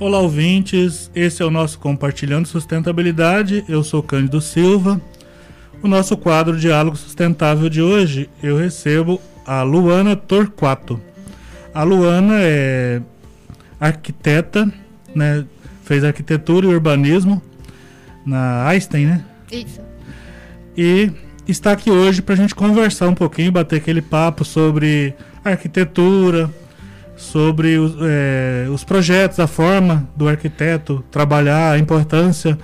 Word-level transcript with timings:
Olá, 0.00 0.18
ouvintes. 0.18 1.10
Esse 1.14 1.42
é 1.42 1.44
o 1.44 1.50
nosso 1.50 1.78
Compartilhando 1.78 2.48
Sustentabilidade. 2.48 3.62
Eu 3.68 3.84
sou 3.84 4.02
Cândido 4.02 4.40
Silva. 4.40 4.98
O 5.82 5.86
nosso 5.86 6.16
quadro 6.16 6.58
Diálogo 6.58 6.96
Sustentável 6.96 7.68
de 7.68 7.82
hoje, 7.82 8.30
eu 8.42 8.56
recebo 8.56 9.20
a 9.46 9.62
Luana 9.62 10.16
Torquato. 10.16 10.98
A 11.74 11.82
Luana 11.82 12.36
é 12.38 13.02
arquiteta, 13.78 14.72
né? 15.14 15.44
Fez 15.84 16.02
arquitetura 16.02 16.66
e 16.66 16.70
urbanismo 16.70 17.42
na 18.24 18.66
Einstein, 18.68 19.04
né? 19.04 19.24
Isso. 19.52 19.82
E 20.74 21.12
está 21.46 21.72
aqui 21.72 21.90
hoje 21.90 22.22
para 22.22 22.32
a 22.32 22.38
gente 22.38 22.54
conversar 22.54 23.06
um 23.06 23.14
pouquinho, 23.14 23.52
bater 23.52 23.76
aquele 23.76 24.00
papo 24.00 24.46
sobre 24.46 25.14
arquitetura, 25.44 26.50
sobre 27.20 27.76
os, 27.76 27.94
é, 28.00 28.66
os 28.70 28.82
projetos, 28.82 29.38
a 29.38 29.46
forma 29.46 30.08
do 30.16 30.26
arquiteto 30.26 31.04
trabalhar, 31.10 31.72
a 31.72 31.78
importância 31.78 32.58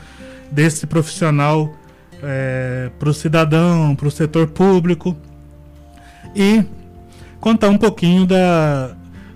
desse 0.51 0.87
profissional 0.87 1.74
é, 2.23 2.91
para 2.98 3.11
o 3.11 3.14
cidadão, 3.14 3.95
para 3.95 4.09
o 4.09 4.11
setor 4.11 4.47
público 4.47 5.14
e 6.34 6.64
contar 7.38 7.69
um 7.69 7.77
pouquinho 7.77 8.24
da, 8.24 8.92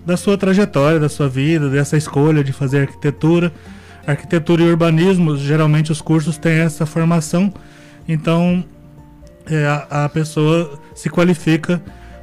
da 0.06 0.16
sua 0.16 0.38
trajetória, 0.38 0.98
da 0.98 1.10
sua 1.10 1.28
vida, 1.28 1.68
dessa 1.68 1.98
escolha 1.98 2.42
de 2.42 2.52
fazer 2.52 2.80
arquitetura. 2.80 3.52
Arquitetura 4.06 4.62
e 4.62 4.70
urbanismo, 4.70 5.36
geralmente 5.36 5.92
os 5.92 6.00
cursos 6.00 6.38
têm 6.38 6.60
essa 6.60 6.86
formação, 6.86 7.52
então 8.08 8.64
é, 9.46 9.66
a, 9.66 10.06
a 10.06 10.08
pessoa 10.08 10.80
se 10.94 11.10
qualifica 11.10 11.80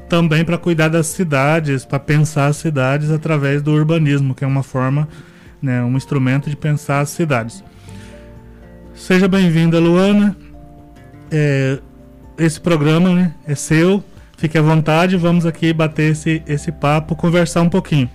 também 0.08 0.44
para 0.46 0.58
cuidar 0.58 0.88
das 0.88 1.08
cidades, 1.08 1.86
para 1.86 2.00
pensar 2.00 2.48
as 2.48 2.58
cidades 2.58 3.12
através 3.12 3.62
do 3.62 3.72
urbanismo, 3.72 4.34
que 4.34 4.44
é 4.44 4.48
uma 4.48 4.64
forma, 4.64 5.08
né, 5.62 5.84
um 5.84 5.96
instrumento 5.98 6.50
de 6.50 6.56
pensar 6.56 7.02
as 7.02 7.10
cidades. 7.10 7.64
Seja 8.96 9.28
bem-vinda, 9.28 9.80
Luana. 9.80 10.36
É, 11.30 11.80
esse 12.38 12.60
programa 12.60 13.14
né, 13.14 13.34
é 13.46 13.56
seu. 13.56 14.04
Fique 14.38 14.58
à 14.58 14.62
vontade, 14.62 15.18
vamos 15.18 15.46
aqui 15.46 15.74
bater 15.74 16.12
esse, 16.12 16.44
esse 16.48 16.72
papo, 16.72 17.16
conversar 17.16 17.62
um 17.62 17.70
pouquinho. 17.70 18.10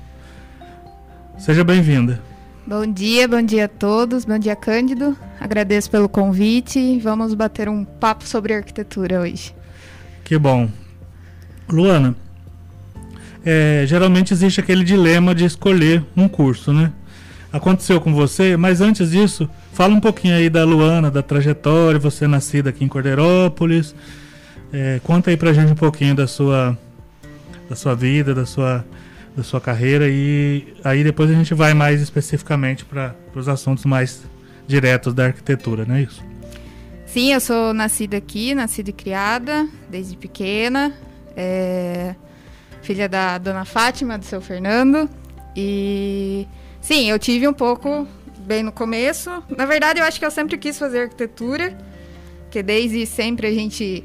Seja 1.36 1.64
bem-vinda. 1.64 2.20
Bom 2.64 2.86
dia, 2.86 3.26
bom 3.26 3.42
dia 3.42 3.64
a 3.64 3.68
todos, 3.68 4.24
bom 4.24 4.38
dia 4.38 4.54
Cândido. 4.54 5.16
Agradeço 5.40 5.90
pelo 5.90 6.08
convite. 6.08 6.98
Vamos 7.00 7.34
bater 7.34 7.68
um 7.68 7.84
papo 7.84 8.24
sobre 8.24 8.54
arquitetura 8.54 9.20
hoje. 9.20 9.52
Que 10.24 10.38
bom. 10.38 10.70
Luana, 11.68 12.14
é, 13.44 13.84
geralmente 13.86 14.32
existe 14.32 14.60
aquele 14.60 14.84
dilema 14.84 15.34
de 15.34 15.44
escolher 15.44 16.04
um 16.16 16.28
curso, 16.28 16.72
né? 16.72 16.92
Aconteceu 17.52 18.00
com 18.00 18.14
você, 18.14 18.56
mas 18.56 18.80
antes 18.80 19.10
disso, 19.10 19.48
fala 19.72 19.92
um 19.94 20.00
pouquinho 20.00 20.34
aí 20.34 20.48
da 20.48 20.64
Luana, 20.64 21.10
da 21.10 21.22
trajetória, 21.22 21.98
você 21.98 22.24
é 22.24 22.28
nascida 22.28 22.70
aqui 22.70 22.84
em 22.84 22.88
Cordeirópolis. 22.88 23.94
É, 24.72 25.00
conta 25.04 25.30
aí 25.30 25.36
pra 25.36 25.52
gente 25.52 25.70
um 25.70 25.76
pouquinho 25.76 26.14
da 26.14 26.26
sua, 26.26 26.78
da 27.68 27.76
sua 27.76 27.94
vida, 27.94 28.34
da 28.34 28.46
sua, 28.46 28.84
da 29.36 29.42
sua 29.42 29.60
carreira 29.60 30.08
e 30.08 30.74
aí 30.82 31.04
depois 31.04 31.30
a 31.30 31.34
gente 31.34 31.52
vai 31.52 31.74
mais 31.74 32.00
especificamente 32.00 32.84
para 32.86 33.14
os 33.34 33.48
assuntos 33.48 33.84
mais 33.84 34.22
diretos 34.66 35.12
da 35.12 35.26
arquitetura, 35.26 35.84
não 35.84 35.96
é 35.96 36.02
isso? 36.02 36.22
Sim, 37.04 37.34
eu 37.34 37.40
sou 37.40 37.74
nascida 37.74 38.16
aqui, 38.16 38.54
nascida 38.54 38.88
e 38.88 38.92
criada 38.94 39.68
desde 39.90 40.16
pequena 40.16 40.94
é, 41.36 42.14
filha 42.82 43.08
da 43.08 43.38
dona 43.38 43.64
Fátima, 43.64 44.18
do 44.18 44.24
seu 44.24 44.40
Fernando. 44.40 45.08
E 45.56 46.46
sim, 46.80 47.10
eu 47.10 47.18
tive 47.18 47.46
um 47.46 47.52
pouco 47.52 48.06
bem 48.38 48.62
no 48.62 48.72
começo. 48.72 49.30
Na 49.56 49.66
verdade, 49.66 50.00
eu 50.00 50.04
acho 50.04 50.18
que 50.18 50.26
eu 50.26 50.30
sempre 50.30 50.58
quis 50.58 50.78
fazer 50.78 51.02
arquitetura, 51.02 51.76
que 52.50 52.62
desde 52.62 53.06
sempre 53.06 53.46
a 53.46 53.52
gente 53.52 54.04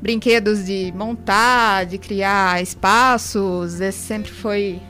brinquedos 0.00 0.66
de 0.66 0.92
montar, 0.96 1.86
de 1.86 1.96
criar 1.96 2.60
espaços, 2.60 3.80
esse 3.80 3.98
sempre 3.98 4.32
foi 4.32 4.80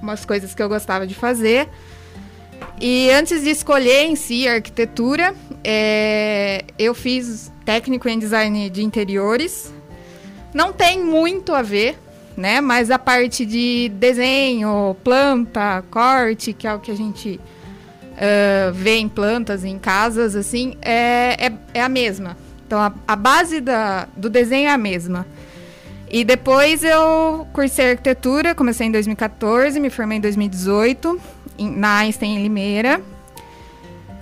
umas 0.00 0.24
coisas 0.24 0.54
que 0.54 0.62
eu 0.62 0.68
gostava 0.68 1.06
de 1.06 1.14
fazer. 1.14 1.68
E 2.80 3.10
antes 3.10 3.42
de 3.42 3.50
escolher 3.50 4.04
em 4.04 4.16
si 4.16 4.48
a 4.48 4.54
arquitetura, 4.54 5.34
é, 5.62 6.64
eu 6.78 6.94
fiz 6.94 7.52
técnico 7.64 8.08
em 8.08 8.18
design 8.18 8.70
de 8.70 8.82
interiores 8.82 9.72
não 10.56 10.72
tem 10.72 11.04
muito 11.04 11.52
a 11.52 11.60
ver, 11.60 11.98
né? 12.34 12.62
Mas 12.62 12.90
a 12.90 12.98
parte 12.98 13.44
de 13.44 13.90
desenho, 13.90 14.96
planta, 15.04 15.84
corte, 15.90 16.54
que 16.54 16.66
é 16.66 16.72
o 16.72 16.80
que 16.80 16.90
a 16.90 16.96
gente 16.96 17.38
uh, 17.38 18.72
vê 18.72 18.96
em 18.96 19.06
plantas, 19.06 19.64
em 19.64 19.78
casas, 19.78 20.34
assim, 20.34 20.74
é, 20.80 21.36
é, 21.46 21.52
é 21.74 21.82
a 21.82 21.90
mesma. 21.90 22.38
Então 22.66 22.80
a, 22.80 22.90
a 23.06 23.14
base 23.14 23.60
da, 23.60 24.08
do 24.16 24.30
desenho 24.30 24.68
é 24.68 24.72
a 24.72 24.78
mesma. 24.78 25.26
E 26.10 26.24
depois 26.24 26.82
eu 26.82 27.46
cursei 27.52 27.90
arquitetura, 27.90 28.54
comecei 28.54 28.86
em 28.86 28.92
2014, 28.92 29.78
me 29.78 29.90
formei 29.90 30.16
em 30.16 30.22
2018 30.22 31.20
em, 31.58 31.70
na 31.70 31.98
Einstein 31.98 32.36
em 32.36 32.42
Limeira. 32.42 33.02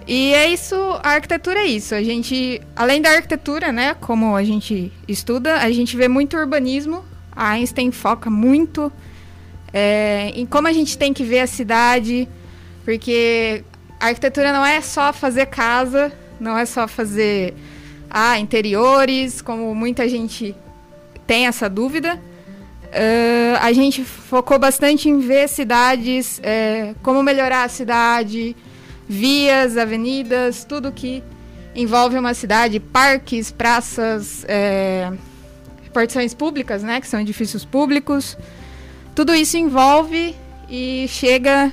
E 0.07 0.35
é 0.35 0.49
isso, 0.49 0.75
a 1.03 1.13
arquitetura 1.13 1.61
é 1.61 1.67
isso. 1.67 1.95
A 1.95 2.03
gente, 2.03 2.61
além 2.77 3.01
da 3.01 3.11
arquitetura, 3.11 3.73
né, 3.73 3.95
como 3.95 4.37
a 4.37 4.45
gente 4.45 4.93
estuda, 5.09 5.57
a 5.57 5.71
gente 5.71 5.97
vê 5.97 6.09
muito 6.09 6.37
urbanismo. 6.37 7.05
A 7.33 7.51
Einstein 7.51 7.91
foca 7.91 8.29
muito 8.29 8.93
é, 9.73 10.31
em 10.37 10.47
como 10.47 10.69
a 10.69 10.73
gente 10.73 10.97
tem 10.97 11.13
que 11.13 11.25
ver 11.25 11.41
a 11.41 11.47
cidade, 11.49 12.29
porque 12.85 13.65
a 13.99 14.07
arquitetura 14.07 14.53
não 14.53 14.65
é 14.65 14.81
só 14.81 15.13
fazer 15.13 15.47
casa, 15.47 16.13
não 16.39 16.57
é 16.57 16.65
só 16.65 16.87
fazer 16.87 17.55
ah, 18.09 18.39
interiores, 18.39 19.43
como 19.43 19.75
muita 19.75 20.09
gente 20.09 20.55
tem 21.27 21.49
essa 21.49 21.69
dúvida. 21.69 22.21
Uh, 22.95 23.59
a 23.61 23.73
gente 23.73 24.05
focou 24.05 24.57
bastante 24.57 25.09
em 25.09 25.19
ver 25.19 25.49
cidades, 25.49 26.39
é, 26.45 26.95
como 27.03 27.21
melhorar 27.25 27.65
a 27.65 27.69
cidade, 27.69 28.55
vias, 29.09 29.77
avenidas, 29.77 30.65
tudo 30.65 30.93
que 30.93 31.23
envolve 31.75 32.17
uma 32.19 32.35
cidade, 32.35 32.79
parques, 32.79 33.51
praças, 33.51 34.45
é, 34.47 35.13
repartições 35.83 36.33
públicas, 36.33 36.83
né, 36.83 37.01
que 37.01 37.09
são 37.09 37.21
edifícios 37.21 37.65
públicos. 37.65 38.37
Tudo 39.15 39.35
isso 39.35 39.57
envolve 39.57 40.35
e 40.69 41.07
chega 41.09 41.73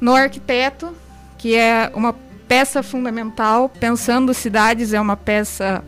no 0.00 0.14
arquiteto, 0.14 0.94
que 1.38 1.54
é 1.54 1.90
uma 1.94 2.14
peça 2.48 2.82
fundamental. 2.82 3.68
Pensando 3.68 4.34
cidades 4.34 4.92
é 4.92 5.00
uma 5.00 5.16
peça 5.16 5.84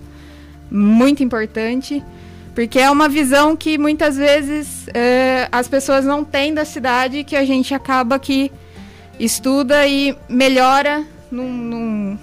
muito 0.71 1.23
importante, 1.23 2.03
porque 2.55 2.79
é 2.79 2.91
uma 2.91 3.09
visão 3.09 3.57
que 3.57 3.77
muitas 3.77 4.17
vezes 4.17 4.87
é, 4.95 5.49
as 5.51 5.69
pessoas 5.69 6.05
não 6.05 6.25
têm 6.25 6.55
da 6.55 6.65
cidade 6.65 7.25
que 7.25 7.37
a 7.37 7.45
gente 7.45 7.75
acaba 7.75 8.19
que 8.19 8.51
estuda 9.19 9.87
e 9.87 10.17
melhora 10.29 11.05
num, 11.31 11.51
num 11.53 12.19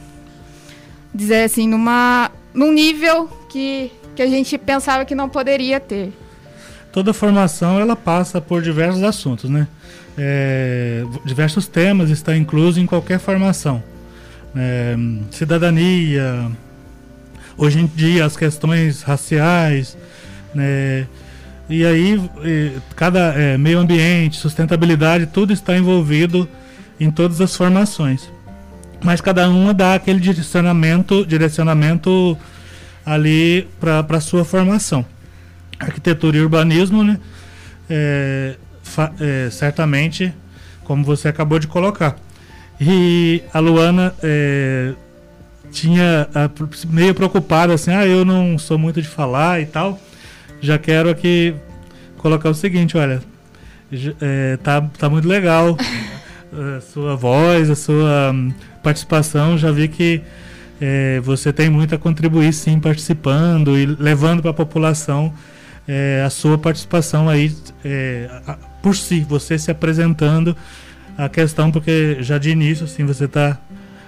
dizer 1.13 1.43
assim, 1.43 1.67
numa 1.67 2.31
num 2.53 2.71
nível 2.71 3.29
que, 3.49 3.91
que 4.15 4.21
a 4.21 4.27
gente 4.27 4.57
pensava 4.57 5.05
que 5.05 5.15
não 5.15 5.29
poderia 5.29 5.79
ter. 5.79 6.11
Toda 6.91 7.13
formação 7.13 7.79
ela 7.79 7.95
passa 7.95 8.41
por 8.41 8.61
diversos 8.61 9.03
assuntos, 9.03 9.49
né? 9.49 9.67
É, 10.17 11.03
diversos 11.23 11.67
temas 11.67 12.09
estão 12.09 12.35
inclusos 12.35 12.77
em 12.77 12.85
qualquer 12.85 13.19
formação. 13.19 13.81
É, 14.53 14.95
cidadania, 15.31 16.51
hoje 17.57 17.79
em 17.79 17.85
dia 17.85 18.25
as 18.25 18.35
questões 18.35 19.01
raciais, 19.01 19.97
né? 20.53 21.07
E 21.69 21.85
aí 21.85 22.19
cada 22.97 23.33
é, 23.33 23.57
meio 23.57 23.79
ambiente, 23.79 24.35
sustentabilidade, 24.35 25.27
tudo 25.27 25.53
está 25.53 25.77
envolvido 25.77 26.47
em 27.01 27.09
todas 27.09 27.41
as 27.41 27.55
formações. 27.55 28.31
Mas 29.03 29.19
cada 29.19 29.49
uma 29.49 29.73
dá 29.73 29.95
aquele 29.95 30.19
direcionamento, 30.19 31.25
direcionamento 31.25 32.37
ali 33.03 33.67
para 33.79 34.05
a 34.07 34.21
sua 34.21 34.45
formação. 34.45 35.03
Arquitetura 35.79 36.37
e 36.37 36.41
urbanismo, 36.41 37.03
né? 37.03 37.19
É, 37.89 38.55
é, 39.19 39.49
certamente, 39.49 40.31
como 40.83 41.03
você 41.03 41.27
acabou 41.27 41.57
de 41.57 41.65
colocar. 41.65 42.15
E 42.79 43.41
a 43.51 43.57
Luana 43.57 44.13
é, 44.21 44.93
tinha 45.71 46.29
meio 46.87 47.15
preocupada 47.15 47.73
assim, 47.73 47.91
ah, 47.91 48.05
eu 48.05 48.23
não 48.23 48.59
sou 48.59 48.77
muito 48.77 49.01
de 49.01 49.07
falar 49.07 49.59
e 49.59 49.65
tal. 49.65 49.99
Já 50.61 50.77
quero 50.77 51.09
aqui 51.09 51.55
colocar 52.19 52.49
o 52.49 52.53
seguinte, 52.53 52.95
olha, 52.95 53.23
é, 54.21 54.57
tá, 54.57 54.81
tá 54.99 55.09
muito 55.09 55.27
legal 55.27 55.75
sua 56.81 57.15
voz, 57.15 57.69
a 57.69 57.75
sua 57.75 58.31
hum, 58.33 58.53
participação, 58.83 59.57
já 59.57 59.71
vi 59.71 59.87
que 59.87 60.21
é, 60.79 61.19
você 61.21 61.53
tem 61.53 61.69
muito 61.69 61.93
a 61.93 61.97
contribuir 61.97 62.51
sim 62.53 62.79
participando 62.79 63.77
e 63.77 63.85
levando 63.85 64.41
para 64.41 64.51
a 64.51 64.53
população 64.53 65.33
é, 65.87 66.23
a 66.25 66.29
sua 66.29 66.57
participação 66.57 67.29
aí 67.29 67.55
é, 67.85 68.29
a, 68.47 68.53
por 68.81 68.95
si, 68.95 69.21
você 69.21 69.57
se 69.57 69.69
apresentando 69.69 70.55
a 71.17 71.29
questão, 71.29 71.71
porque 71.71 72.17
já 72.21 72.37
de 72.37 72.49
início, 72.49 72.85
assim, 72.85 73.05
você 73.05 73.25
está 73.25 73.57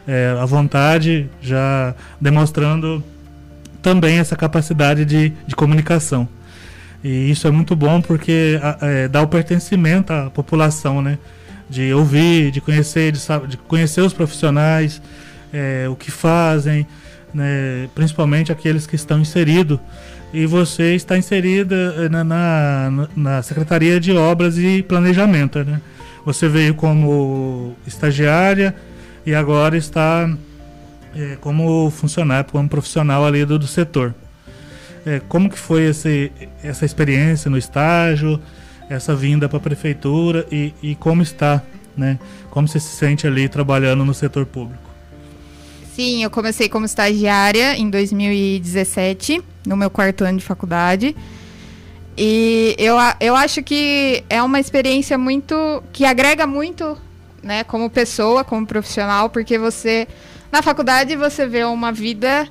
é, 0.08 0.36
à 0.40 0.46
vontade, 0.46 1.30
já 1.42 1.94
demonstrando 2.20 3.04
também 3.82 4.18
essa 4.18 4.36
capacidade 4.36 5.06
de, 5.06 5.30
de 5.46 5.56
comunicação. 5.56 6.28
E 7.04 7.30
isso 7.30 7.48
é 7.48 7.52
muito 7.52 7.76
bom 7.76 8.02
porque 8.02 8.60
é, 8.82 9.08
dá 9.10 9.22
o 9.22 9.28
pertencimento 9.28 10.14
à 10.14 10.30
população, 10.30 11.02
né? 11.02 11.20
De 11.70 11.94
ouvir, 11.94 12.52
de 12.52 12.62
conhecer, 12.62 13.12
de, 13.12 13.20
de 13.48 13.58
conhecer 13.58 14.02
os 14.02 14.14
profissionais, 14.14 15.02
é, 15.52 15.88
o 15.90 15.96
que 15.96 16.12
fazem, 16.12 16.86
né? 17.34 17.90
principalmente 17.96 18.52
aqueles 18.52 18.86
que 18.86 18.96
estão 18.96 19.20
inseridos. 19.20 19.80
E 20.34 20.46
você 20.46 20.96
está 20.96 21.18
inserida 21.18 21.76
é, 21.98 22.10
na, 22.10 22.24
na, 22.24 23.08
na 23.16 23.42
Secretaria 23.44 24.00
de 24.00 24.12
Obras 24.12 24.58
e 24.58 24.82
Planejamento, 24.82 25.64
né? 25.64 25.80
Você 26.26 26.48
veio 26.48 26.74
como 26.74 27.76
estagiária 27.86 28.74
e 29.26 29.36
agora 29.36 29.78
está 29.78 30.30
é, 31.16 31.38
como 31.40 31.92
funcionário, 31.92 32.50
como 32.50 32.68
profissional 32.68 33.26
ali 33.26 33.46
do, 33.46 33.60
do 33.60 33.68
setor. 33.68 34.16
É, 35.06 35.22
como 35.28 35.50
que 35.50 35.60
foi 35.60 35.84
esse, 35.84 36.32
essa 36.64 36.86
experiência 36.86 37.52
no 37.52 37.58
estágio, 37.58 38.40
essa 38.90 39.16
vinda 39.16 39.48
para 39.48 39.58
a 39.58 39.62
prefeitura 39.62 40.46
e, 40.52 40.74
e 40.82 40.96
como 40.96 41.22
está, 41.22 41.62
né? 41.96 42.20
Como 42.50 42.68
você 42.68 42.80
se 42.80 42.96
sente 42.96 43.26
ali 43.26 43.48
trabalhando 43.50 44.06
no 44.06 44.14
setor 44.14 44.46
público? 44.46 44.84
Sim, 45.96 46.24
eu 46.24 46.30
comecei 46.30 46.68
como 46.68 46.86
estagiária 46.86 47.78
em 47.78 47.90
2017, 47.90 49.44
no 49.66 49.78
meu 49.78 49.92
quarto 49.92 50.24
ano 50.24 50.40
de 50.40 50.44
faculdade. 50.44 51.16
E 52.18 52.76
eu, 52.78 52.96
eu 53.20 53.36
acho 53.36 53.62
que 53.62 54.24
é 54.30 54.42
uma 54.42 54.60
experiência 54.60 55.18
muito. 55.18 55.84
que 55.92 56.06
agrega 56.06 56.48
muito, 56.48 56.98
né, 57.42 57.64
como 57.64 57.90
pessoa, 57.90 58.44
como 58.44 58.66
profissional, 58.66 59.30
porque 59.30 59.58
você. 59.58 60.08
Na 60.52 60.62
faculdade 60.62 61.16
você 61.16 61.48
vê 61.48 61.64
uma 61.64 61.92
vida 61.92 62.48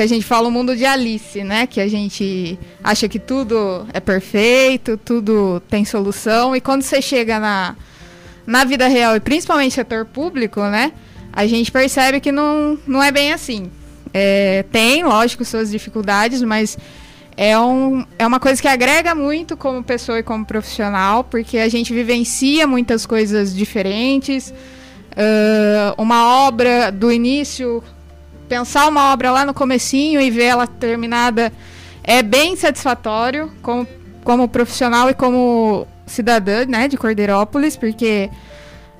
que 0.00 0.04
a 0.04 0.08
gente 0.08 0.24
fala 0.24 0.48
o 0.48 0.50
mundo 0.50 0.74
de 0.74 0.86
Alice, 0.86 1.44
né? 1.44 1.66
Que 1.66 1.78
a 1.78 1.86
gente 1.86 2.58
acha 2.82 3.06
que 3.06 3.18
tudo 3.18 3.86
é 3.92 4.00
perfeito, 4.00 4.96
tudo 4.96 5.60
tem 5.68 5.84
solução. 5.84 6.56
E 6.56 6.60
quando 6.60 6.80
você 6.80 7.02
chega 7.02 7.38
na, 7.38 7.76
na 8.46 8.64
vida 8.64 8.88
real, 8.88 9.14
e 9.14 9.20
principalmente 9.20 9.74
setor 9.74 10.06
público, 10.06 10.62
né? 10.62 10.92
A 11.30 11.46
gente 11.46 11.70
percebe 11.70 12.18
que 12.18 12.32
não, 12.32 12.78
não 12.86 13.02
é 13.02 13.12
bem 13.12 13.34
assim. 13.34 13.70
É, 14.14 14.64
tem, 14.72 15.04
lógico, 15.04 15.44
suas 15.44 15.70
dificuldades, 15.70 16.40
mas 16.40 16.78
é, 17.36 17.58
um, 17.58 18.02
é 18.18 18.26
uma 18.26 18.40
coisa 18.40 18.60
que 18.60 18.68
agrega 18.68 19.14
muito 19.14 19.54
como 19.54 19.84
pessoa 19.84 20.18
e 20.18 20.22
como 20.22 20.46
profissional, 20.46 21.24
porque 21.24 21.58
a 21.58 21.68
gente 21.68 21.92
vivencia 21.92 22.66
muitas 22.66 23.04
coisas 23.04 23.54
diferentes. 23.54 24.48
Uh, 25.10 25.92
uma 26.00 26.46
obra 26.46 26.90
do 26.90 27.12
início, 27.12 27.84
pensar 28.50 28.88
uma 28.88 29.12
obra 29.12 29.30
lá 29.30 29.46
no 29.46 29.54
comecinho 29.54 30.20
e 30.20 30.28
ver 30.28 30.46
ela 30.46 30.66
terminada 30.66 31.52
é 32.02 32.20
bem 32.20 32.56
satisfatório 32.56 33.52
como, 33.62 33.86
como 34.24 34.48
profissional 34.48 35.08
e 35.08 35.14
como 35.14 35.86
cidadã 36.04 36.66
né, 36.66 36.88
de 36.88 36.96
Cordeirópolis, 36.96 37.76
porque 37.76 38.28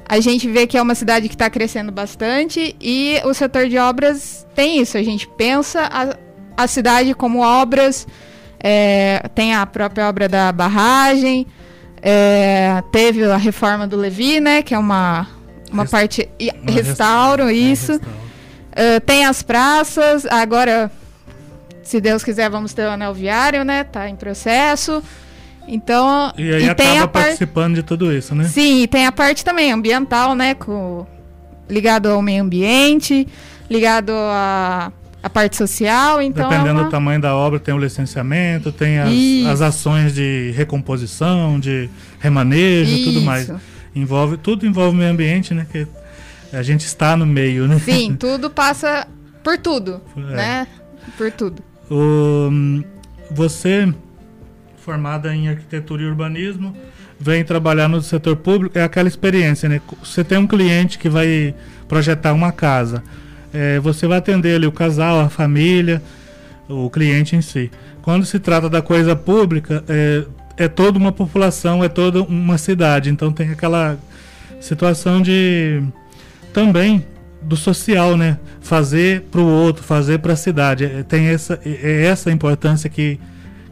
a 0.09 0.21
gente 0.21 0.49
vê 0.49 0.69
que 0.69 0.79
é 0.79 0.83
uma 0.83 0.95
cidade 0.95 1.29
que 1.29 1.35
está 1.35 1.51
crescendo 1.51 1.91
bastante 1.91 2.77
e 2.81 3.21
o 3.25 3.35
setor 3.35 3.69
de 3.69 3.77
obras 3.77 4.47
tem 4.55 4.81
isso. 4.81 4.97
A 4.97 5.03
gente 5.03 5.27
pensa 5.27 5.81
a, 5.93 6.63
a 6.63 6.67
cidade 6.69 7.13
como 7.13 7.41
obras 7.41 8.07
é, 8.61 9.29
tem 9.35 9.53
a 9.53 9.67
própria 9.67 10.09
obra 10.09 10.29
da 10.29 10.53
barragem, 10.53 11.45
é, 12.01 12.81
teve 12.93 13.25
a 13.25 13.37
reforma 13.37 13.89
do 13.89 13.97
Levi, 13.97 14.39
né? 14.39 14.63
Que 14.63 14.75
é 14.75 14.79
uma, 14.79 15.27
uma 15.73 15.87
parte. 15.87 16.29
Uma 16.39 16.73
restauro, 16.73 17.47
restauro, 17.47 17.51
isso. 17.51 17.93
É, 17.93 17.95
restauro. 17.97 18.20
Uh, 18.81 19.01
tem 19.05 19.27
as 19.27 19.43
praças, 19.43 20.25
agora, 20.25 20.91
se 21.83 22.01
Deus 22.01 22.25
quiser, 22.25 22.49
vamos 22.49 22.73
ter 22.73 22.87
o 22.87 22.91
anel 22.91 23.13
viário, 23.13 23.65
né? 23.65 23.85
Tá 23.85 24.09
em 24.09 24.17
processo. 24.17 25.03
Então. 25.69 26.33
E 26.39 26.55
aí 26.55 26.65
e 26.65 26.71
acaba 26.71 27.09
participando 27.09 27.75
de 27.75 27.83
tudo 27.83 28.11
isso, 28.13 28.35
né? 28.35 28.45
Sim, 28.45 28.83
e 28.83 28.89
tem 28.89 29.07
a 29.07 29.13
parte 29.13 29.45
também 29.45 29.71
ambiental, 29.71 30.35
né? 30.35 30.55
Com, 30.55 31.07
ligado 31.69 32.09
ao 32.09 32.23
meio 32.23 32.43
ambiente, 32.43 33.29
ligado 33.69 34.13
a 34.13 34.91
a 35.23 35.29
parte 35.29 35.57
social, 35.57 36.23
então. 36.23 36.47
É 36.47 36.49
Dependendo 36.49 36.79
é 36.79 36.83
uma... 36.83 36.85
do 36.85 36.91
tamanho 36.91 37.21
da 37.21 37.35
obra, 37.35 37.61
tem 37.61 37.75
o 37.75 37.79
licenciamento, 37.79 38.73
tem 38.73 38.99
as, 38.99 39.53
as 39.53 39.61
ações 39.61 40.15
de 40.15 40.53
recomposição, 40.57 41.61
de 41.61 41.91
remanejo, 42.19 42.91
Isso. 42.91 43.05
tudo 43.05 43.21
mais. 43.23 43.53
Envolve, 43.95 44.37
tudo 44.37 44.67
envolve 44.67 44.97
o 44.97 44.99
meio 44.99 45.11
ambiente, 45.11 45.53
né? 45.53 45.67
Que 45.71 45.87
a 46.53 46.63
gente 46.63 46.87
está 46.87 47.17
no 47.17 47.27
meio, 47.27 47.67
né? 47.67 47.79
Sim, 47.79 48.15
tudo 48.19 48.51
passa 48.51 49.07
por 49.43 49.59
tudo, 49.59 50.01
é. 50.17 50.21
né? 50.21 50.67
Por 51.17 51.31
tudo. 51.33 51.63
O, 51.91 52.51
você, 53.31 53.93
formada 54.79 55.35
em 55.35 55.49
arquitetura 55.49 56.03
e 56.03 56.07
urbanismo, 56.07 56.77
vem 57.19 57.45
trabalhar 57.45 57.89
no 57.89 58.01
setor 58.01 58.37
público, 58.37 58.79
é 58.79 58.83
aquela 58.83 59.09
experiência, 59.09 59.69
né? 59.69 59.81
Você 60.03 60.25
tem 60.25 60.39
um 60.39 60.47
cliente 60.47 60.99
que 60.99 61.09
vai 61.09 61.55
projetar 61.89 62.33
uma 62.33 62.53
casa 62.53 63.03
é, 63.53 63.79
você 63.81 64.07
vai 64.07 64.19
atender 64.19 64.57
ali 64.57 64.67
o 64.67 64.73
casal, 64.73 65.21
a 65.21 65.29
família, 65.29 66.03
o 66.69 66.89
cliente 66.89 67.35
em 67.35 67.43
si. 67.43 67.71
Quando 68.03 68.25
se 68.25 68.39
trata 68.39 68.69
da 68.69 68.81
coisa 68.81 69.15
pública, 69.17 69.85
é, 69.89 70.25
é 70.57 70.69
toda 70.69 70.99
uma 70.99 71.13
população, 71.13 71.83
é 71.83 71.89
toda 71.89 72.23
uma 72.23 72.57
cidade. 72.59 73.11
Então 73.11 73.33
tem 73.33 73.51
aquela 73.51 73.99
situação 74.61 75.21
de 75.21 75.83
também 76.53 77.07
do 77.43 77.57
social, 77.57 78.17
né? 78.17 78.39
Fazer 78.61 79.23
para 79.23 79.41
o 79.41 79.47
outro, 79.47 79.83
fazer 79.83 80.19
para 80.19 80.35
a 80.35 80.37
cidade. 80.37 80.85
É, 80.85 81.03
tem 81.03 81.27
essa, 81.27 81.61
é, 81.65 81.71
é 81.71 82.07
essa 82.07 82.31
importância 82.31 82.89
que, 82.91 83.19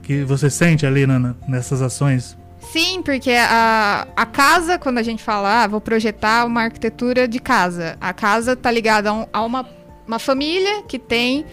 que 0.02 0.25
você 0.25 0.48
sente 0.48 0.86
ali 0.86 1.06
na, 1.06 1.34
nessas 1.46 1.82
ações. 1.82 2.36
Sim, 2.72 3.02
porque 3.02 3.30
a, 3.30 4.06
a 4.14 4.26
casa, 4.26 4.78
quando 4.78 4.98
a 4.98 5.02
gente 5.02 5.22
fala, 5.22 5.62
ah, 5.64 5.66
vou 5.66 5.80
projetar 5.80 6.44
uma 6.44 6.62
arquitetura 6.62 7.26
de 7.26 7.38
casa, 7.38 7.96
a 8.00 8.12
casa 8.12 8.52
está 8.52 8.70
ligada 8.70 9.10
a, 9.10 9.12
um, 9.12 9.26
a 9.32 9.42
uma, 9.42 9.69
uma 10.06 10.19
família 10.19 10.82
que 10.82 10.98
tem 10.98 11.46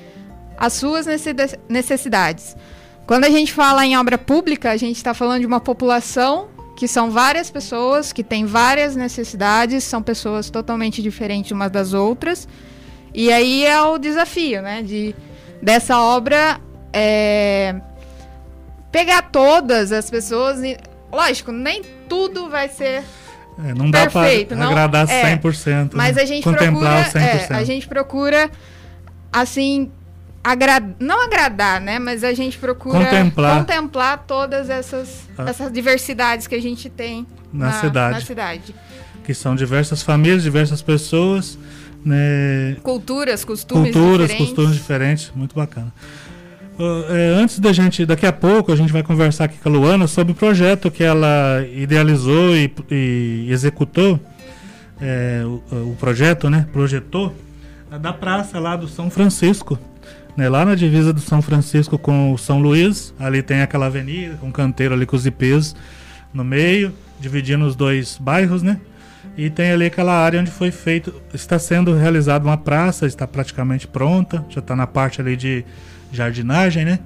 as 0.58 0.74
suas 0.74 1.06
necessidades. 1.70 2.56
Quando 3.06 3.26
a 3.26 3.30
gente 3.30 3.54
fala 3.54 3.86
em 3.86 3.98
obra 3.98 4.18
pública, 4.18 4.72
a 4.72 4.78
gente 4.78 4.98
está 4.98 5.14
falando 5.14 5.42
de 5.42 5.46
uma 5.46 5.60
população 5.60 6.48
que 6.76 6.88
são 6.88 7.10
várias 7.10 7.50
pessoas, 7.50 8.12
que 8.12 8.24
têm 8.24 8.46
várias 8.46 8.96
necessidades, 8.96 9.84
são 9.84 10.04
pessoas 10.04 10.50
totalmente 10.50 11.02
diferentes 11.02 11.52
umas 11.52 11.72
das 11.72 11.94
outras. 11.94 12.48
E 13.14 13.32
aí 13.32 13.66
é 13.66 13.82
o 13.82 13.98
desafio, 13.98 14.62
né? 14.62 14.82
De, 14.82 15.16
dessa 15.62 16.00
obra 16.00 16.60
é, 16.92 17.76
pegar 18.92 19.24
todas 19.32 19.92
as 19.92 20.10
pessoas 20.10 20.62
e 20.62 20.78
Lógico, 21.16 21.52
nem 21.52 21.82
tudo 22.10 22.50
vai 22.50 22.68
ser 22.68 23.04
é, 23.58 23.74
não 23.74 23.90
dá 23.90 24.10
para 24.10 24.28
agradar 24.68 25.10
é, 25.10 25.38
100%. 25.38 25.92
Mas 25.94 26.18
né? 26.18 26.22
a 26.22 26.26
gente 26.26 26.44
Contemplar 26.44 27.10
procura, 27.10 27.26
100%. 27.26 27.52
É, 27.52 27.56
a 27.56 27.64
gente 27.64 27.88
procura 27.88 28.52
assim 29.32 29.90
agra 30.46 30.82
não 31.00 31.24
agradar, 31.24 31.82
né? 31.82 31.98
Mas 31.98 32.24
a 32.24 32.34
gente 32.34 32.58
procura 32.60 33.04
contemplar, 33.04 33.60
contemplar 33.60 34.24
todas 34.28 34.70
essas, 34.70 35.28
ah. 35.36 35.46
essas 35.48 35.72
diversidades 35.72 36.46
que 36.46 36.54
a 36.54 36.62
gente 36.62 36.88
tem 36.88 37.26
na, 37.52 37.66
na, 37.66 37.72
cidade. 37.74 38.14
na 38.14 38.22
cidade. 38.22 38.76
Que 39.24 39.34
são 39.34 39.56
diversas 39.56 40.04
famílias, 40.04 40.44
diversas 40.44 40.84
pessoas, 40.84 41.58
né? 42.06 42.78
Culturas, 42.84 43.44
costumes 43.44 43.92
Culturas, 43.92 44.28
diferentes. 44.28 44.54
costumes 44.54 44.76
diferentes, 44.76 45.32
muito 45.36 45.56
bacana. 45.56 45.92
É, 47.10 47.42
antes 47.42 47.58
da 47.58 47.74
gente, 47.74 48.06
daqui 48.06 48.26
a 48.26 48.34
pouco, 48.34 48.72
a 48.72 48.76
gente 48.76 48.94
vai 48.94 49.02
conversar 49.02 49.46
aqui 49.46 49.58
com 49.58 49.70
a 49.70 49.72
Luana 49.72 50.08
sobre 50.08 50.34
o 50.34 50.36
projeto 50.36 50.92
que 50.92 51.04
ela 51.04 51.66
idealizou 51.74 52.56
e, 52.56 52.72
e 52.92 53.48
executou, 53.50 54.20
é, 55.02 55.42
o, 55.46 55.92
o, 55.92 55.96
projeto, 55.98 56.50
né? 56.50 56.68
Projetou, 56.72 57.34
da 58.00 58.12
praça 58.12 58.60
lá 58.60 58.76
do 58.76 58.88
São 58.88 59.10
Francisco. 59.10 59.80
Né, 60.36 60.50
lá 60.50 60.66
na 60.66 60.76
divisa 60.76 61.14
do 61.14 61.22
São 61.22 61.42
Francisco 61.42 61.98
com 61.98 62.34
o 62.34 62.38
São 62.38 62.60
Luís, 62.60 63.14
ali 63.18 63.42
tem 63.42 63.62
aquela 63.62 63.86
avenida 63.86 64.36
com 64.36 64.48
um 64.48 64.52
canteiro 64.52 64.94
ali 64.94 65.06
com 65.06 65.16
os 65.16 65.26
IPs 65.26 65.76
no 66.34 66.44
meio, 66.44 66.94
dividindo 67.20 67.66
os 67.66 67.76
dois 67.76 68.18
bairros, 68.18 68.62
né? 68.62 68.80
E 69.38 69.50
tem 69.50 69.72
ali 69.72 69.86
aquela 69.86 70.14
área 70.14 70.40
onde 70.40 70.52
foi 70.52 70.72
feito, 70.72 71.14
está 71.34 71.58
sendo 71.58 71.94
realizada 71.94 72.46
uma 72.46 72.58
praça, 72.58 73.06
está 73.06 73.26
praticamente 73.26 73.88
pronta, 73.88 74.46
já 74.50 74.60
está 74.60 74.76
na 74.76 74.86
parte 74.86 75.22
ali 75.22 75.38
de 75.38 75.66
jardinagem, 76.12 76.84
né? 76.84 77.00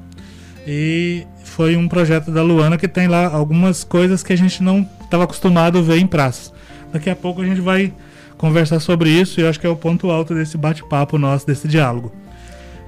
E 0.67 1.25
foi 1.43 1.75
um 1.75 1.88
projeto 1.88 2.31
da 2.31 2.41
Luana 2.41 2.77
que 2.77 2.88
tem 2.88 3.07
lá 3.07 3.27
algumas 3.27 3.83
coisas 3.83 4.24
que 4.24 4.33
a 4.33 4.38
gente 4.38 4.62
não 4.62 4.88
estava 5.01 5.24
acostumado 5.24 5.77
a 5.77 5.81
ver 5.81 5.98
em 5.98 6.07
praças. 6.07 6.53
Daqui 6.91 7.09
a 7.09 7.15
pouco 7.15 7.41
a 7.41 7.45
gente 7.45 7.62
vai 7.62 7.93
conversar 8.38 8.79
sobre 8.79 9.09
isso 9.09 9.39
e 9.39 9.43
eu 9.43 9.50
acho 9.50 9.59
que 9.59 9.67
é 9.67 9.69
o 9.69 9.75
ponto 9.75 10.09
alto 10.09 10.33
desse 10.33 10.57
bate-papo 10.57 11.17
nosso, 11.17 11.45
desse 11.45 11.67
diálogo. 11.67 12.12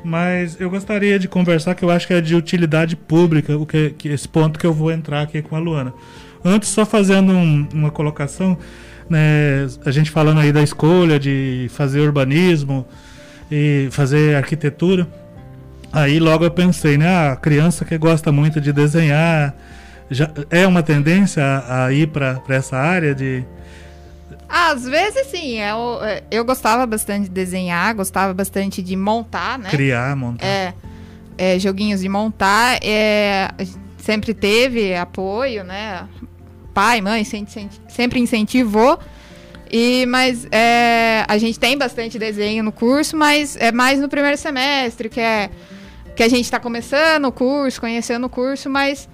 Mas 0.04 0.60
eu 0.60 0.70
gostaria 0.70 1.20
de 1.20 1.28
conversar 1.28 1.76
que 1.76 1.84
eu 1.84 1.90
acho 1.90 2.08
que 2.08 2.14
é 2.14 2.22
de 2.22 2.36
utilidade 2.36 2.96
pública, 2.96 3.56
o 3.58 3.66
que, 3.66 3.92
que 3.92 4.10
esse 4.10 4.28
ponto 4.28 4.60
que 4.60 4.66
eu 4.66 4.74
vou 4.74 4.92
entrar 4.92 5.22
aqui 5.22 5.42
com 5.42 5.56
a 5.56 5.60
Luana. 5.60 5.94
Antes, 6.44 6.70
só 6.70 6.86
fazendo 6.86 7.32
um, 7.34 7.68
uma 7.72 7.92
colocação, 7.92 8.58
né, 9.10 9.68
a 9.86 9.92
gente 9.92 10.10
falando 10.10 10.40
aí 10.40 10.52
da 10.52 10.64
escolha 10.64 11.20
de 11.20 11.68
fazer 11.70 12.00
urbanismo 12.00 12.86
e 13.52 13.90
fazer 13.92 14.36
arquitetura, 14.36 15.08
aí 15.94 16.20
logo 16.20 16.44
eu 16.44 16.52
pensei, 16.52 16.98
né, 16.98 17.30
a 17.30 17.36
criança 17.36 17.86
que 17.86 17.96
gosta 17.98 18.32
muito 18.32 18.60
de 18.60 18.74
desenhar, 18.74 19.56
já 20.10 20.32
é 20.50 20.66
uma 20.66 20.82
tendência 20.82 21.44
a, 21.44 21.86
a 21.86 21.94
ir 21.94 22.08
para 22.08 22.42
essa 22.50 22.76
área 22.76 23.14
de 23.14 23.44
às 24.52 24.84
vezes 24.84 25.28
sim, 25.28 25.60
eu, 25.60 26.00
eu 26.30 26.44
gostava 26.44 26.86
bastante 26.86 27.24
de 27.24 27.30
desenhar, 27.30 27.96
gostava 27.96 28.34
bastante 28.34 28.82
de 28.82 28.96
montar, 28.96 29.58
né? 29.58 29.70
Criar, 29.70 30.16
montar. 30.16 30.46
É, 30.46 30.74
é 31.38 31.58
joguinhos 31.58 32.02
de 32.02 32.10
montar. 32.10 32.80
É, 32.84 33.50
sempre 33.98 34.34
teve 34.34 34.94
apoio, 34.94 35.64
né? 35.64 36.06
Pai, 36.74 37.00
mãe 37.00 37.24
sempre 37.24 38.20
incentivou. 38.20 39.00
E, 39.72 40.06
mas 40.08 40.46
é, 40.52 41.24
a 41.30 41.38
gente 41.38 41.58
tem 41.58 41.78
bastante 41.78 42.20
desenho 42.20 42.62
no 42.62 42.74
curso, 42.74 43.16
mas 43.16 43.56
é 43.56 43.72
mais 43.72 44.02
no 44.02 44.10
primeiro 44.10 44.38
semestre, 44.38 45.08
que 45.08 45.22
é 45.22 45.50
que 46.14 46.24
a 46.24 46.28
gente 46.28 46.44
está 46.44 46.60
começando 46.60 47.26
o 47.26 47.32
curso, 47.32 47.80
conhecendo 47.80 48.26
o 48.26 48.30
curso, 48.30 48.70
mas 48.70 49.08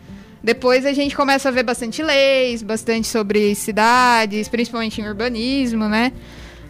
depois 0.48 0.86
a 0.86 0.94
gente 0.94 1.13
começa 1.13 1.50
a 1.50 1.51
ver 1.51 1.63
bastante 1.63 2.01
leis, 2.01 2.63
bastante 2.63 3.06
sobre 3.06 3.54
cidades, 3.54 4.48
principalmente 4.48 5.01
em 5.01 5.06
urbanismo, 5.06 5.89
né? 5.89 6.13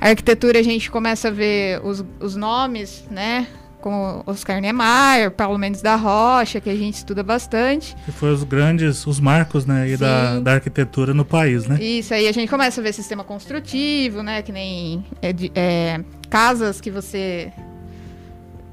A 0.01 0.09
arquitetura 0.09 0.59
a 0.59 0.63
gente 0.63 0.89
começa 0.89 1.27
a 1.27 1.31
ver 1.31 1.79
os, 1.85 2.03
os 2.19 2.35
nomes, 2.35 3.03
né? 3.11 3.45
Com 3.79 4.23
Oscar 4.25 4.59
Niemeyer, 4.59 5.29
Paulo 5.29 5.59
Mendes 5.59 5.83
da 5.83 5.95
Rocha, 5.95 6.59
que 6.59 6.71
a 6.71 6.75
gente 6.75 6.95
estuda 6.95 7.21
bastante. 7.21 7.95
Que 8.03 8.11
foi 8.11 8.31
os 8.31 8.43
grandes, 8.43 9.05
os 9.05 9.19
marcos, 9.19 9.63
né, 9.67 9.95
da, 9.95 10.39
da 10.39 10.53
arquitetura 10.53 11.13
no 11.13 11.23
país, 11.23 11.67
né? 11.67 11.77
Isso, 11.79 12.15
aí 12.15 12.27
a 12.27 12.31
gente 12.31 12.49
começa 12.49 12.81
a 12.81 12.83
ver 12.83 12.93
sistema 12.93 13.23
construtivo, 13.23 14.23
né? 14.23 14.41
Que 14.41 14.51
nem 14.51 15.05
é, 15.21 15.35
é, 15.53 15.99
casas 16.31 16.81
que 16.81 16.89
você 16.89 17.53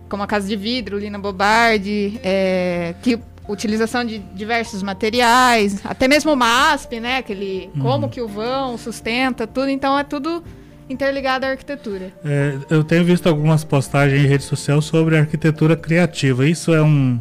como 0.09 0.23
a 0.23 0.27
casa 0.27 0.49
de 0.49 0.57
vidro, 0.57 0.99
Lina 0.99 1.19
Bobardi, 1.19 2.21
é, 2.23 2.95
que 3.03 3.19
utilização 3.49 4.05
de 4.05 4.19
diversos 4.19 4.83
materiais, 4.83 5.81
até 5.85 6.09
mesmo 6.09 6.33
o 6.33 6.37
MASP, 6.37 7.01
né? 7.01 7.19
Aquele 7.19 7.71
uhum. 7.75 7.83
como 7.83 8.09
que 8.09 8.21
o 8.21 8.29
vão 8.29 8.79
sustenta, 8.79 9.47
tudo. 9.47 9.69
Então 9.69 9.99
é 9.99 10.05
tudo 10.05 10.43
interligado 10.89 11.47
à 11.47 11.51
arquitetura. 11.51 12.13
É, 12.25 12.59
eu 12.71 12.85
tenho 12.85 13.05
visto 13.05 13.29
algumas 13.29 13.65
postagens 13.65 14.23
em 14.23 14.27
rede 14.27 14.45
social 14.45 14.81
sobre 14.81 15.17
arquitetura 15.17 15.77
criativa. 15.77 16.47
Isso 16.47 16.75
é 16.75 16.83
um 16.83 17.21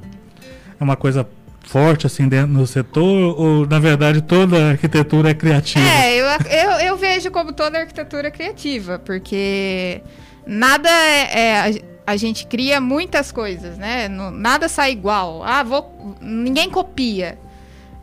é 0.79 0.83
uma 0.83 0.95
coisa 0.95 1.27
forte 1.63 2.05
assim 2.05 2.27
dentro 2.27 2.53
do 2.53 2.67
setor 2.67 3.39
ou 3.39 3.65
na 3.65 3.79
verdade 3.79 4.21
toda 4.21 4.71
arquitetura 4.71 5.29
é 5.29 5.33
criativa? 5.33 5.87
É, 5.87 6.19
eu, 6.19 6.25
eu, 6.25 6.71
eu 6.87 6.97
vejo 6.97 7.31
como 7.31 7.53
toda 7.53 7.79
arquitetura 7.79 8.29
criativa, 8.29 8.99
porque 8.99 10.01
nada 10.45 10.89
é, 10.89 11.69
é 11.69 11.92
a 12.05 12.15
gente 12.17 12.45
cria 12.47 12.81
muitas 12.81 13.31
coisas, 13.31 13.77
né? 13.77 14.07
nada 14.07 14.67
sai 14.67 14.91
igual. 14.91 15.43
Ah, 15.43 15.63
vou, 15.63 16.17
ninguém 16.21 16.69
copia. 16.69 17.37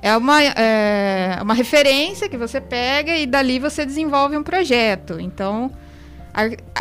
É 0.02 0.16
uma, 0.16 0.42
é 0.42 1.38
uma 1.42 1.52
referência 1.52 2.28
que 2.28 2.36
você 2.36 2.60
pega 2.60 3.16
e 3.16 3.26
dali 3.26 3.58
você 3.58 3.84
desenvolve 3.84 4.36
um 4.36 4.42
projeto. 4.42 5.20
Então, 5.20 5.70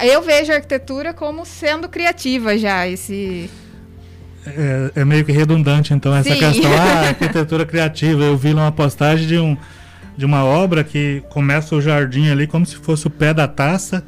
eu 0.01 0.21
vejo 0.21 0.53
a 0.53 0.55
arquitetura 0.55 1.13
como 1.13 1.45
sendo 1.45 1.89
criativa 1.89 2.57
já. 2.57 2.87
Esse 2.87 3.49
é, 4.45 5.01
é 5.01 5.05
meio 5.05 5.25
que 5.25 5.33
redundante, 5.33 5.93
então, 5.93 6.15
essa 6.15 6.33
Sim. 6.33 6.39
questão. 6.39 6.71
Ah, 6.71 7.09
arquitetura 7.09 7.65
criativa. 7.65 8.23
Eu 8.23 8.37
vi 8.37 8.53
uma 8.53 8.71
postagem 8.71 9.27
de, 9.27 9.37
um, 9.37 9.57
de 10.15 10.25
uma 10.25 10.45
obra 10.45 10.83
que 10.83 11.21
começa 11.29 11.75
o 11.75 11.81
jardim 11.81 12.29
ali 12.29 12.47
como 12.47 12.65
se 12.65 12.77
fosse 12.77 13.05
o 13.07 13.09
pé 13.09 13.33
da 13.33 13.47
taça 13.47 14.03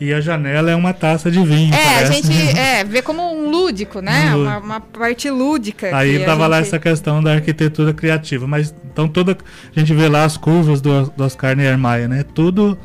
e 0.00 0.12
a 0.12 0.20
janela 0.20 0.70
é 0.70 0.74
uma 0.74 0.92
taça 0.92 1.30
de 1.30 1.44
vinho. 1.44 1.72
É, 1.72 1.94
parece. 1.94 2.10
a 2.10 2.14
gente 2.14 2.58
é, 2.58 2.84
vê 2.84 3.02
como 3.02 3.22
um 3.22 3.48
lúdico, 3.48 4.00
né? 4.00 4.34
Um 4.34 4.42
Uma, 4.42 4.58
uma, 4.58 4.80
parte 4.80 5.30
lúdica. 5.30 5.96
Aí 5.96 6.18
tava 6.20 6.42
gente... 6.42 6.50
lá 6.50 6.58
essa 6.58 6.78
questão 6.78 7.22
da 7.22 7.34
arquitetura 7.34 7.92
criativa. 7.92 8.46
Mas 8.46 8.74
então 8.84 9.06
toda. 9.08 9.36
A 9.74 9.78
gente 9.78 9.94
vê 9.94 10.08
lá 10.08 10.24
as 10.24 10.36
curvas 10.36 10.80
do, 10.80 11.04
do 11.16 11.24
Oscar 11.24 11.56
Niemeyer, 11.56 12.08
né? 12.08 12.24
Tudo 12.34 12.76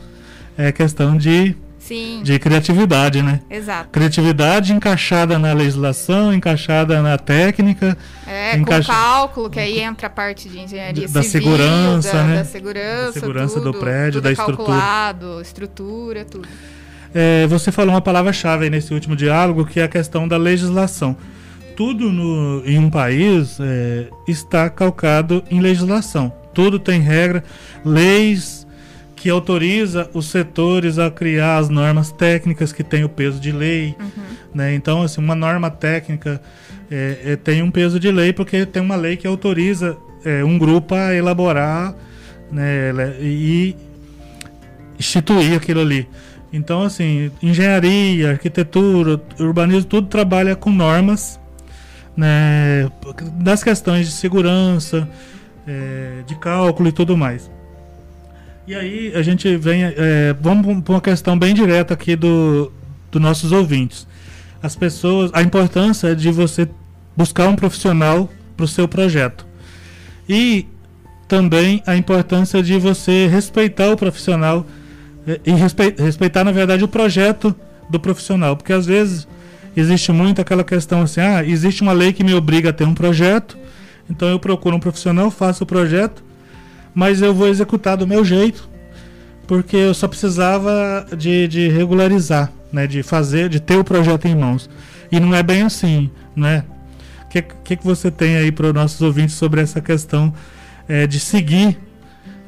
é 0.58 0.72
questão 0.72 1.18
de. 1.18 1.56
Sim. 1.80 2.20
De 2.22 2.38
criatividade, 2.38 3.22
né? 3.22 3.40
Exato. 3.50 3.88
Criatividade 3.92 4.74
encaixada 4.74 5.40
na 5.40 5.54
legislação, 5.54 6.34
encaixada 6.34 7.02
na 7.02 7.18
técnica. 7.18 7.98
É, 8.28 8.58
encaixa... 8.58 8.92
com 8.92 9.00
cálculo, 9.00 9.50
que 9.50 9.58
aí 9.58 9.80
entra 9.80 10.08
a 10.08 10.10
parte 10.10 10.50
de 10.50 10.60
engenharia 10.60 11.08
da 11.08 11.24
civil, 11.24 11.52
segurança, 11.52 12.12
da, 12.12 12.24
né? 12.24 12.38
Da 12.40 12.44
segurança, 12.44 13.06
da 13.06 13.20
segurança 13.22 13.54
tudo, 13.54 13.72
do 13.72 13.80
prédio, 13.80 14.20
tudo 14.20 14.24
da 14.24 14.32
estrutura. 14.34 15.42
estrutura, 15.42 16.26
tudo 16.26 16.46
é, 17.20 17.48
você 17.48 17.72
falou 17.72 17.96
uma 17.96 18.02
palavra-chave 18.02 18.70
nesse 18.70 18.94
último 18.94 19.16
diálogo, 19.16 19.66
que 19.66 19.80
é 19.80 19.84
a 19.84 19.88
questão 19.88 20.28
da 20.28 20.38
legislação. 20.38 21.18
Tudo 21.76 22.12
no, 22.12 22.62
em 22.64 22.78
um 22.78 22.92
país 22.92 23.58
é, 23.60 24.06
está 24.28 24.70
calcado 24.70 25.44
em 25.50 25.60
legislação. 25.60 26.32
Tudo 26.54 26.78
tem 26.78 27.02
regra, 27.02 27.44
leis 27.84 28.68
que 29.16 29.32
autoriza 29.32 30.08
os 30.14 30.28
setores 30.28 31.00
a 31.00 31.10
criar 31.10 31.58
as 31.58 31.70
normas 31.70 32.12
técnicas 32.12 32.72
que 32.72 32.84
têm 32.84 33.04
o 33.04 33.10
peso 33.10 33.40
de 33.40 33.52
lei. 33.52 33.96
Uhum. 34.00 34.24
Né? 34.54 34.76
Então, 34.76 35.02
assim, 35.02 35.20
uma 35.20 35.34
norma 35.34 35.72
técnica 35.72 36.40
é, 36.92 37.18
é, 37.26 37.36
tem 37.36 37.64
um 37.64 37.72
peso 37.72 38.00
de 38.00 38.12
lei 38.12 38.32
porque 38.32 38.64
tem 38.64 38.80
uma 38.80 38.96
lei 38.96 39.18
que 39.18 39.26
autoriza 39.26 39.98
é, 40.24 40.44
um 40.44 40.56
grupo 40.56 40.94
a 40.94 41.16
elaborar 41.16 41.96
né, 42.52 42.92
e 43.20 43.76
instituir 45.00 45.58
aquilo 45.58 45.82
ali. 45.82 46.08
Então, 46.52 46.84
assim, 46.84 47.32
engenharia, 47.42 48.32
arquitetura, 48.32 49.22
urbanismo, 49.40 49.84
tudo 49.86 50.08
trabalha 50.08 50.56
com 50.56 50.72
normas, 50.72 51.40
né, 52.16 52.90
das 53.34 53.64
questões 53.64 54.08
de 54.08 54.14
segurança, 54.14 55.08
é, 55.68 56.24
de 56.26 56.36
cálculo 56.36 56.90
e 56.90 56.92
tudo 56.92 57.18
mais. 57.18 57.52
E 58.66 58.76
aí 58.76 59.14
a 59.16 59.22
gente 59.22 59.56
vem, 59.58 59.84
é, 59.84 60.36
vamos 60.42 60.84
para 60.84 60.94
uma 60.94 61.02
questão 61.02 61.38
bem 61.38 61.54
direta 61.54 61.94
aqui 61.94 62.16
do 62.16 62.72
dos 63.12 63.22
nossos 63.22 63.52
ouvintes. 63.52 64.08
As 64.62 64.76
pessoas, 64.76 65.32
a 65.34 65.42
importância 65.42 66.16
de 66.16 66.32
você 66.32 66.68
buscar 67.16 67.48
um 67.48 67.56
profissional 67.56 68.30
para 68.56 68.64
o 68.64 68.68
seu 68.68 68.88
projeto 68.88 69.46
e 70.28 70.66
também 71.28 71.82
a 71.86 71.96
importância 71.96 72.62
de 72.64 72.78
você 72.78 73.28
respeitar 73.28 73.92
o 73.92 73.98
profissional 73.98 74.66
e 75.46 75.52
respeitar, 75.52 76.44
na 76.44 76.52
verdade, 76.52 76.84
o 76.84 76.88
projeto 76.88 77.54
do 77.90 78.00
profissional. 78.00 78.56
Porque 78.56 78.72
às 78.72 78.86
vezes 78.86 79.28
existe 79.76 80.12
muito 80.12 80.42
aquela 80.42 80.64
questão 80.64 81.02
assim: 81.02 81.22
ah, 81.22 81.44
existe 81.44 81.82
uma 81.82 81.92
lei 81.92 82.14
que 82.14 82.24
me 82.24 82.34
obriga 82.34 82.70
a 82.70 82.74
ter 82.74 82.86
um 82.86 82.94
projeto, 82.94 83.58
então 84.10 84.30
eu 84.30 84.40
procuro 84.40 84.76
um 84.76 84.80
profissional, 84.80 85.30
faço 85.30 85.64
o 85.64 85.68
projeto, 85.68 86.24
mas 86.96 87.22
eu 87.22 87.34
vou 87.34 87.48
executar 87.48 87.98
do 87.98 88.08
meu 88.08 88.24
jeito, 88.24 88.70
porque 89.46 89.76
eu 89.76 89.94
só 89.94 90.08
precisava 90.08 91.06
de, 91.16 91.48
de 91.48 91.68
regularizar, 91.68 92.52
né, 92.72 92.88
de 92.88 93.04
fazer, 93.04 93.50
de 93.50 93.60
ter 93.60 93.78
o 93.78 93.84
projeto 93.84 94.26
em 94.26 94.36
mãos. 94.36 94.70
E 95.12 95.20
não 95.20 95.34
é 95.34 95.44
bem 95.44 95.62
assim, 95.62 96.10
né? 96.36 96.64
O 97.26 97.30
que, 97.30 97.42
que, 97.42 97.76
que 97.76 97.86
você 97.86 98.10
tem 98.10 98.38
aí 98.38 98.52
para 98.52 98.68
os 98.68 98.74
nossos 98.74 99.02
ouvintes 99.02 99.36
sobre 99.36 99.62
essa 99.62 99.82
questão 99.82 100.34
é, 100.88 101.06
de 101.06 101.20
seguir 101.20 101.78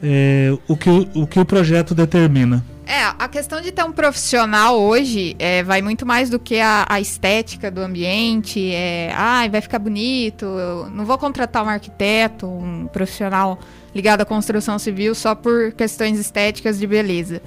é, 0.01 0.57
o, 0.67 0.75
que, 0.75 0.89
o 1.13 1.27
que 1.27 1.39
o 1.39 1.45
projeto 1.45 1.93
determina. 1.93 2.63
É, 2.85 3.03
a 3.19 3.27
questão 3.27 3.61
de 3.61 3.71
ter 3.71 3.83
um 3.83 3.91
profissional 3.91 4.79
hoje 4.79 5.35
é, 5.37 5.61
vai 5.61 5.79
muito 5.79 6.07
mais 6.07 6.27
do 6.27 6.39
que 6.39 6.59
a, 6.59 6.87
a 6.89 6.99
estética 6.99 7.69
do 7.69 7.81
ambiente. 7.81 8.73
É, 8.73 9.13
ah, 9.15 9.47
vai 9.47 9.61
ficar 9.61 9.77
bonito. 9.77 10.47
Não 10.91 11.05
vou 11.05 11.15
contratar 11.15 11.63
um 11.63 11.69
arquiteto, 11.69 12.47
um 12.47 12.87
profissional 12.87 13.59
ligado 13.93 14.21
à 14.21 14.25
construção 14.25 14.79
civil 14.79 15.13
só 15.13 15.35
por 15.35 15.71
questões 15.73 16.17
estéticas 16.17 16.79
de 16.79 16.87
beleza. 16.87 17.43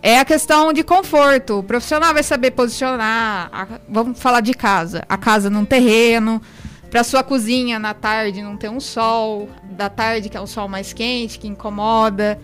É 0.00 0.20
a 0.20 0.24
questão 0.24 0.72
de 0.72 0.84
conforto. 0.84 1.58
O 1.58 1.62
profissional 1.64 2.14
vai 2.14 2.22
saber 2.22 2.52
posicionar. 2.52 3.48
A, 3.52 3.66
vamos 3.88 4.20
falar 4.20 4.42
de 4.42 4.54
casa. 4.54 5.02
A 5.08 5.16
casa 5.16 5.50
num 5.50 5.64
terreno 5.64 6.40
para 6.90 7.04
sua 7.04 7.22
cozinha 7.22 7.78
na 7.78 7.94
tarde 7.94 8.42
não 8.42 8.56
ter 8.56 8.68
um 8.68 8.80
sol, 8.80 9.48
da 9.72 9.88
tarde 9.88 10.28
que 10.28 10.36
é 10.36 10.40
um 10.40 10.46
sol 10.46 10.68
mais 10.68 10.92
quente, 10.92 11.38
que 11.38 11.46
incomoda, 11.46 12.38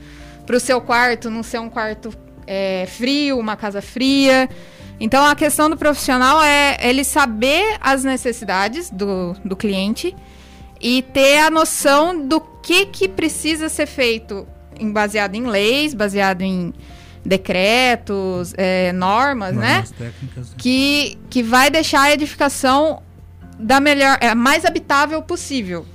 para 0.47 0.57
o 0.57 0.61
seu 0.61 0.81
quarto 0.81 1.31
não 1.31 1.43
ser 1.43 1.59
um 1.59 1.71
quarto 1.71 2.13
é, 2.47 2.87
frio, 2.87 3.39
uma 3.39 3.57
casa 3.57 3.81
fria. 3.81 4.49
Então 5.01 5.25
a 5.25 5.35
questão 5.35 5.69
do 5.69 5.77
profissional 5.77 6.43
é 6.43 6.77
ele 6.81 7.05
saber 7.05 7.77
as 7.81 8.05
necessidades 8.05 8.91
do, 8.91 9.35
do 9.45 9.57
cliente 9.57 10.15
e 10.81 11.03
ter 11.03 11.39
a 11.39 11.51
noção 11.51 12.27
do 12.27 12.41
que, 12.41 12.87
que 12.87 13.09
precisa 13.09 13.69
ser 13.69 13.87
feito 13.87 14.47
em, 14.79 14.93
baseado 14.93 15.35
em 15.35 15.47
leis, 15.47 15.95
baseado 15.95 16.43
em 16.43 16.73
decretos, 17.25 18.53
é, 18.57 18.93
normas, 18.93 19.57
né? 19.57 19.75
normas 19.75 19.91
né? 19.93 19.97
Técnicas. 19.99 20.55
Que, 20.59 21.19
que 21.31 21.43
vai 21.43 21.71
deixar 21.71 22.03
a 22.03 22.13
edificação 22.13 23.03
da 23.59 23.81
melhor, 23.81 24.19
é, 24.21 24.35
mais 24.35 24.65
habitável 24.65 25.23
possível. 25.23 25.87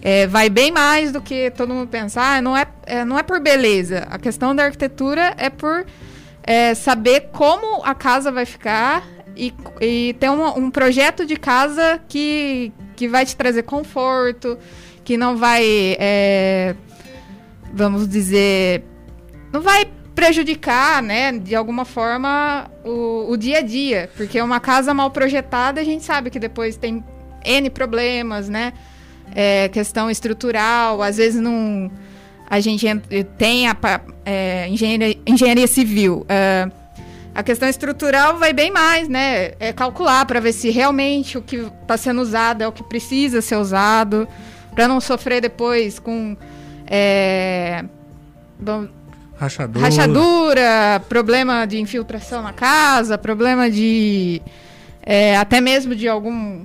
É, 0.00 0.26
vai 0.26 0.48
bem 0.48 0.70
mais 0.70 1.12
do 1.12 1.20
que 1.20 1.50
todo 1.50 1.74
mundo 1.74 1.88
pensar. 1.88 2.36
Ah, 2.36 2.42
não 2.42 2.56
é, 2.56 2.66
é, 2.86 3.04
não 3.04 3.18
é 3.18 3.22
por 3.22 3.40
beleza. 3.40 4.06
A 4.10 4.18
questão 4.18 4.54
da 4.54 4.64
arquitetura 4.64 5.34
é 5.36 5.50
por 5.50 5.84
é, 6.42 6.74
saber 6.74 7.28
como 7.32 7.84
a 7.84 7.94
casa 7.94 8.30
vai 8.30 8.46
ficar 8.46 9.04
e, 9.36 9.52
e 9.80 10.16
ter 10.18 10.30
um, 10.30 10.46
um 10.58 10.70
projeto 10.70 11.26
de 11.26 11.36
casa 11.36 12.00
que, 12.08 12.72
que 12.96 13.08
vai 13.08 13.26
te 13.26 13.36
trazer 13.36 13.64
conforto, 13.64 14.58
que 15.04 15.16
não 15.16 15.36
vai, 15.36 15.64
é, 15.98 16.74
vamos 17.72 18.08
dizer, 18.08 18.84
não 19.52 19.60
vai 19.60 19.90
prejudicar, 20.18 21.00
né, 21.00 21.30
de 21.30 21.54
alguma 21.54 21.84
forma 21.84 22.68
o, 22.84 23.30
o 23.30 23.36
dia 23.36 23.58
a 23.58 23.62
dia, 23.62 24.10
porque 24.16 24.42
uma 24.42 24.58
casa 24.58 24.92
mal 24.92 25.12
projetada 25.12 25.80
a 25.80 25.84
gente 25.84 26.04
sabe 26.04 26.28
que 26.28 26.40
depois 26.40 26.76
tem 26.76 27.04
n 27.44 27.70
problemas, 27.70 28.48
né, 28.48 28.72
é, 29.32 29.68
questão 29.68 30.10
estrutural, 30.10 31.00
às 31.02 31.18
vezes 31.18 31.40
não 31.40 31.88
a 32.50 32.58
gente 32.58 32.84
tem 33.36 33.68
a 33.68 33.76
é, 34.24 34.66
engenharia, 34.68 35.16
engenharia 35.24 35.68
civil. 35.68 36.26
É, 36.28 36.68
a 37.32 37.42
questão 37.44 37.68
estrutural 37.68 38.38
vai 38.38 38.52
bem 38.52 38.72
mais, 38.72 39.06
né? 39.08 39.52
É 39.60 39.72
calcular 39.72 40.24
para 40.24 40.40
ver 40.40 40.52
se 40.52 40.70
realmente 40.70 41.38
o 41.38 41.42
que 41.42 41.56
está 41.56 41.96
sendo 41.96 42.20
usado 42.22 42.62
é 42.62 42.66
o 42.66 42.72
que 42.72 42.82
precisa 42.82 43.40
ser 43.40 43.56
usado, 43.56 44.26
para 44.74 44.88
não 44.88 45.00
sofrer 45.00 45.40
depois 45.40 45.98
com 45.98 46.36
é, 46.86 47.84
rachadura. 49.38 49.84
rachadura, 49.84 51.02
problema 51.08 51.66
de 51.66 51.80
infiltração 51.80 52.42
na 52.42 52.52
casa, 52.52 53.16
problema 53.16 53.70
de 53.70 54.42
é, 55.02 55.36
até 55.36 55.60
mesmo 55.60 55.94
de 55.94 56.08
algum 56.08 56.64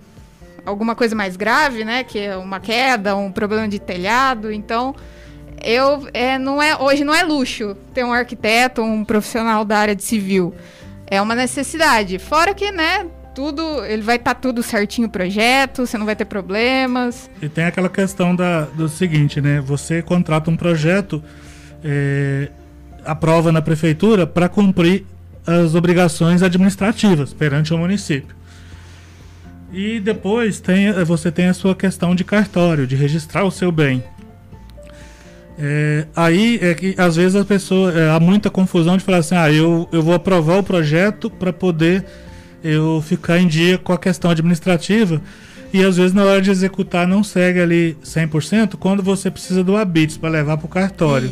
alguma 0.66 0.96
coisa 0.96 1.16
mais 1.16 1.36
grave, 1.36 1.84
né? 1.84 2.04
Que 2.04 2.20
é 2.20 2.38
uma 2.38 2.60
queda, 2.60 3.16
um 3.16 3.32
problema 3.32 3.68
de 3.68 3.80
telhado. 3.80 4.52
Então 4.52 4.96
eu 5.64 6.08
é, 6.14 6.38
não 6.38 6.62
é 6.62 6.76
hoje 6.76 7.04
não 7.04 7.14
é 7.14 7.24
luxo 7.24 7.76
ter 7.94 8.04
um 8.04 8.12
arquiteto, 8.12 8.82
um 8.82 9.06
profissional 9.06 9.64
da 9.64 9.78
área 9.78 9.96
de 9.96 10.04
civil. 10.04 10.54
É 11.08 11.22
uma 11.22 11.36
necessidade. 11.36 12.18
Fora 12.18 12.54
que, 12.54 12.72
né, 12.72 13.06
tudo, 13.34 13.84
ele 13.86 14.02
vai 14.02 14.16
estar 14.16 14.36
tá 14.36 14.40
tudo 14.40 14.64
certinho 14.64 15.08
o 15.08 15.12
projeto, 15.12 15.86
você 15.86 15.98
não 15.98 16.06
vai 16.06 16.16
ter 16.16 16.26
problemas. 16.26 17.30
E 17.42 17.50
tem 17.50 17.66
aquela 17.66 17.90
questão 17.90 18.36
da, 18.36 18.62
do 18.62 18.88
seguinte, 18.88 19.42
né? 19.42 19.62
Você 19.62 20.02
contrata 20.02 20.50
um 20.50 20.58
projeto, 20.58 21.24
é, 21.84 22.50
aprova 23.06 23.52
na 23.52 23.62
prefeitura 23.62 24.26
para 24.26 24.50
cumprir 24.50 25.06
as 25.46 25.76
obrigações 25.76 26.42
administrativas 26.42 27.34
perante 27.34 27.74
o 27.74 27.78
município. 27.78 28.36
E 29.72 30.00
depois 30.00 30.60
tem, 30.60 30.92
você 31.04 31.32
tem 31.32 31.48
a 31.48 31.54
sua 31.54 31.76
questão 31.76 32.14
de 32.14 32.24
cartório, 32.24 32.86
de 32.86 32.96
registrar 32.96 33.44
o 33.44 33.52
seu 33.52 33.72
bem. 33.72 34.04
É, 35.58 36.08
aí 36.16 36.60
é 36.62 36.74
que 36.74 36.96
às 36.98 37.16
vezes 37.16 37.36
a 37.36 37.46
pessoa 37.46 37.92
é, 37.92 38.10
há 38.10 38.20
muita 38.20 38.50
confusão 38.50 38.98
de 38.98 39.04
falar 39.04 39.18
assim, 39.18 39.36
ah, 39.36 39.52
eu, 39.52 39.88
eu 39.92 40.02
vou 40.02 40.14
aprovar 40.14 40.58
o 40.58 40.64
projeto 40.64 41.30
para 41.30 41.54
poder 41.54 42.06
eu 42.64 43.04
ficar 43.06 43.40
em 43.40 43.48
dia 43.48 43.78
com 43.78 43.94
a 43.94 43.98
questão 43.98 44.32
administrativa 44.32 45.22
e 45.72 45.84
às 45.84 45.98
vezes 45.98 46.14
na 46.14 46.24
hora 46.24 46.42
de 46.42 46.50
executar 46.50 47.08
não 47.08 47.24
segue 47.24 47.60
ali 47.60 47.98
100% 48.04 48.76
quando 48.78 49.04
você 49.04 49.30
precisa 49.30 49.64
do 49.64 49.76
habites 49.76 50.18
para 50.18 50.30
levar 50.30 50.58
para 50.58 50.66
o 50.66 50.70
cartório. 50.70 51.32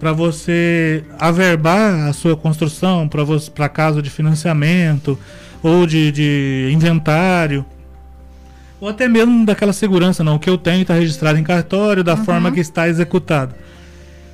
Para 0.00 0.12
você 0.12 1.04
averbar 1.18 2.08
a 2.08 2.12
sua 2.12 2.36
construção 2.36 3.08
para 3.54 3.68
caso 3.68 4.02
de 4.02 4.10
financiamento 4.10 5.16
ou 5.62 5.86
de, 5.86 6.10
de 6.10 6.70
inventário 6.72 7.64
ou 8.80 8.88
até 8.88 9.06
mesmo 9.06 9.44
daquela 9.44 9.72
segurança, 9.72 10.24
não. 10.24 10.36
O 10.36 10.38
que 10.38 10.48
eu 10.48 10.56
tenho 10.56 10.82
está 10.82 10.94
registrado 10.94 11.38
em 11.38 11.42
cartório, 11.42 12.02
da 12.02 12.14
uhum. 12.14 12.24
forma 12.24 12.50
que 12.50 12.60
está 12.60 12.88
executado. 12.88 13.54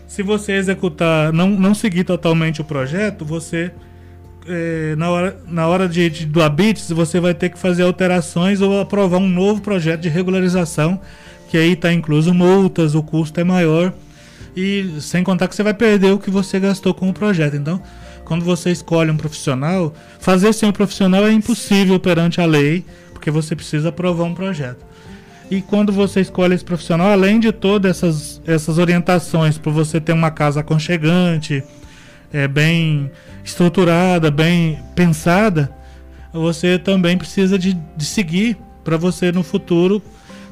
Se 0.06 0.22
você 0.22 0.52
executar, 0.52 1.32
não, 1.32 1.50
não 1.50 1.74
seguir 1.74 2.04
totalmente 2.04 2.60
o 2.60 2.64
projeto, 2.64 3.24
você, 3.24 3.72
é, 4.48 4.94
na 4.96 5.10
hora, 5.10 5.36
na 5.48 5.66
hora 5.66 5.88
de, 5.88 6.08
de, 6.08 6.26
do 6.26 6.40
habites, 6.40 6.90
você 6.92 7.18
vai 7.18 7.34
ter 7.34 7.50
que 7.50 7.58
fazer 7.58 7.82
alterações 7.82 8.60
ou 8.60 8.80
aprovar 8.80 9.18
um 9.18 9.28
novo 9.28 9.60
projeto 9.60 10.02
de 10.02 10.08
regularização, 10.08 11.00
que 11.48 11.58
aí 11.58 11.72
está 11.72 11.92
incluso 11.92 12.32
multas, 12.32 12.94
o 12.94 13.02
custo 13.02 13.40
é 13.40 13.44
maior. 13.44 13.92
E 14.56 15.00
sem 15.00 15.22
contar 15.22 15.48
que 15.48 15.54
você 15.54 15.62
vai 15.62 15.74
perder 15.74 16.12
o 16.12 16.18
que 16.18 16.30
você 16.30 16.58
gastou 16.58 16.94
com 16.94 17.10
o 17.10 17.12
projeto. 17.12 17.56
Então, 17.56 17.82
quando 18.24 18.44
você 18.44 18.70
escolhe 18.70 19.10
um 19.10 19.16
profissional, 19.16 19.94
fazer 20.18 20.52
sem 20.52 20.68
um 20.68 20.72
profissional 20.72 21.26
é 21.26 21.32
impossível 21.32 22.00
perante 22.00 22.40
a 22.40 22.46
lei 22.46 22.84
porque 23.12 23.30
você 23.30 23.56
precisa 23.56 23.88
aprovar 23.88 24.24
um 24.24 24.34
projeto. 24.34 24.84
E 25.50 25.60
quando 25.60 25.92
você 25.92 26.20
escolhe 26.20 26.54
esse 26.54 26.64
profissional, 26.64 27.08
além 27.08 27.38
de 27.38 27.52
todas 27.52 27.90
essas, 27.90 28.42
essas 28.46 28.78
orientações 28.78 29.58
para 29.58 29.70
você 29.70 30.00
ter 30.00 30.12
uma 30.12 30.30
casa 30.30 30.60
aconchegante, 30.60 31.62
é, 32.32 32.48
bem 32.48 33.10
estruturada, 33.44 34.30
bem 34.30 34.78
pensada, 34.94 35.70
você 36.32 36.78
também 36.78 37.16
precisa 37.16 37.58
de, 37.58 37.74
de 37.96 38.04
seguir 38.04 38.56
para 38.84 38.96
você 38.96 39.32
no 39.32 39.42
futuro 39.42 40.02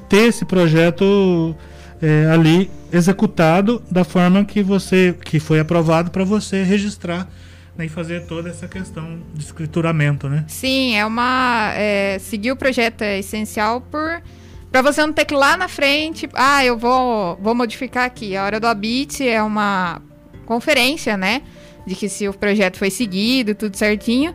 ter 0.09 0.29
esse 0.29 0.45
projeto 0.45 1.57
é, 2.01 2.29
ali 2.31 2.71
executado 2.95 3.83
da 3.91 4.05
forma 4.05 4.45
que 4.45 4.63
você 4.63 5.15
que 5.25 5.41
foi 5.41 5.61
aprovado 5.61 6.11
para 6.11 6.25
você 6.25 6.63
registrar 6.63 7.29
nem 7.77 7.89
fazer 7.89 8.27
toda 8.27 8.49
essa 8.49 8.69
questão 8.69 9.21
de 9.33 9.45
escrituramento, 9.45 10.29
né? 10.29 10.45
Sim, 10.49 10.95
é 10.95 11.05
uma. 11.05 11.73
É, 11.75 12.19
seguir 12.21 12.53
o 12.53 12.57
projeto 12.57 13.03
é 13.03 13.19
essencial 13.19 13.81
por. 13.81 14.23
Para 14.71 14.83
você 14.83 15.01
não 15.03 15.13
ter 15.13 15.25
que 15.25 15.35
ir 15.35 15.37
lá 15.37 15.57
na 15.57 15.69
frente, 15.69 16.29
ah, 16.35 16.65
eu 16.65 16.77
vou, 16.77 17.37
vou 17.41 17.55
modificar 17.55 18.05
aqui. 18.05 18.37
A 18.37 18.45
hora 18.45 18.59
do 18.59 18.67
habite 18.67 19.27
é 19.27 19.41
uma 19.43 20.03
conferência, 20.47 21.17
né? 21.17 21.43
De 21.87 21.95
que 21.95 22.09
se 22.09 22.29
o 22.29 22.33
projeto 22.33 22.79
foi 22.79 22.91
seguido, 22.91 23.55
tudo 23.55 23.77
certinho. 23.77 24.35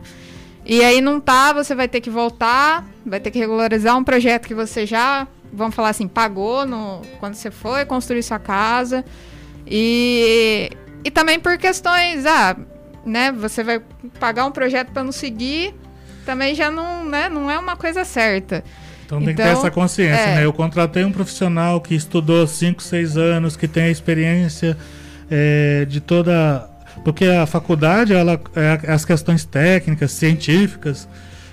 E 0.64 0.82
aí 0.82 1.00
não 1.00 1.20
tá, 1.20 1.52
você 1.52 1.74
vai 1.74 1.88
ter 1.88 2.00
que 2.00 2.08
voltar, 2.08 2.86
vai 3.04 3.20
ter 3.20 3.30
que 3.30 3.38
regularizar 3.38 3.96
um 3.96 4.04
projeto 4.04 4.46
que 4.46 4.54
você 4.54 4.86
já, 4.86 5.26
vamos 5.52 5.74
falar 5.74 5.90
assim, 5.90 6.08
pagou 6.08 6.66
no, 6.66 7.02
quando 7.18 7.34
você 7.34 7.50
foi 7.50 7.84
construir 7.84 8.22
sua 8.22 8.38
casa. 8.38 9.04
E, 9.66 10.70
e 11.04 11.10
também 11.10 11.38
por 11.38 11.56
questões, 11.58 12.26
ah, 12.26 12.56
né, 13.04 13.32
você 13.32 13.62
vai 13.62 13.80
pagar 14.18 14.46
um 14.46 14.52
projeto 14.52 14.90
para 14.92 15.04
não 15.04 15.12
seguir, 15.12 15.74
também 16.24 16.54
já 16.54 16.70
não, 16.70 17.04
né, 17.04 17.28
não 17.28 17.50
é 17.50 17.58
uma 17.58 17.76
coisa 17.76 18.04
certa. 18.04 18.64
Então, 19.10 19.18
tem 19.18 19.28
que 19.28 19.42
ter 19.42 19.48
então, 19.48 19.58
essa 19.58 19.70
consciência, 19.72 20.20
é. 20.20 20.34
né? 20.36 20.44
Eu 20.44 20.52
contratei 20.52 21.02
um 21.02 21.10
profissional 21.10 21.80
que 21.80 21.96
estudou 21.96 22.46
5, 22.46 22.80
6 22.80 23.16
anos, 23.16 23.56
que 23.56 23.66
tem 23.66 23.84
a 23.84 23.90
experiência 23.90 24.76
é, 25.28 25.84
de 25.84 26.00
toda. 26.00 26.68
Porque 27.04 27.24
a 27.24 27.44
faculdade, 27.44 28.12
ela 28.12 28.40
é 28.54 28.92
as 28.92 29.04
questões 29.04 29.44
técnicas, 29.44 30.12
científicas, 30.12 31.08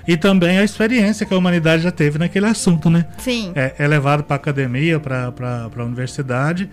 e 0.08 0.16
também 0.16 0.58
a 0.58 0.64
experiência 0.64 1.26
que 1.26 1.34
a 1.34 1.38
humanidade 1.38 1.84
já 1.84 1.92
teve 1.92 2.18
naquele 2.18 2.46
assunto, 2.46 2.90
né? 2.90 3.06
Sim. 3.18 3.52
É, 3.56 3.76
é 3.78 3.88
levado 3.88 4.24
para 4.24 4.36
a 4.36 4.38
academia, 4.38 5.00
para 5.00 5.34
a 5.76 5.84
universidade, 5.84 6.70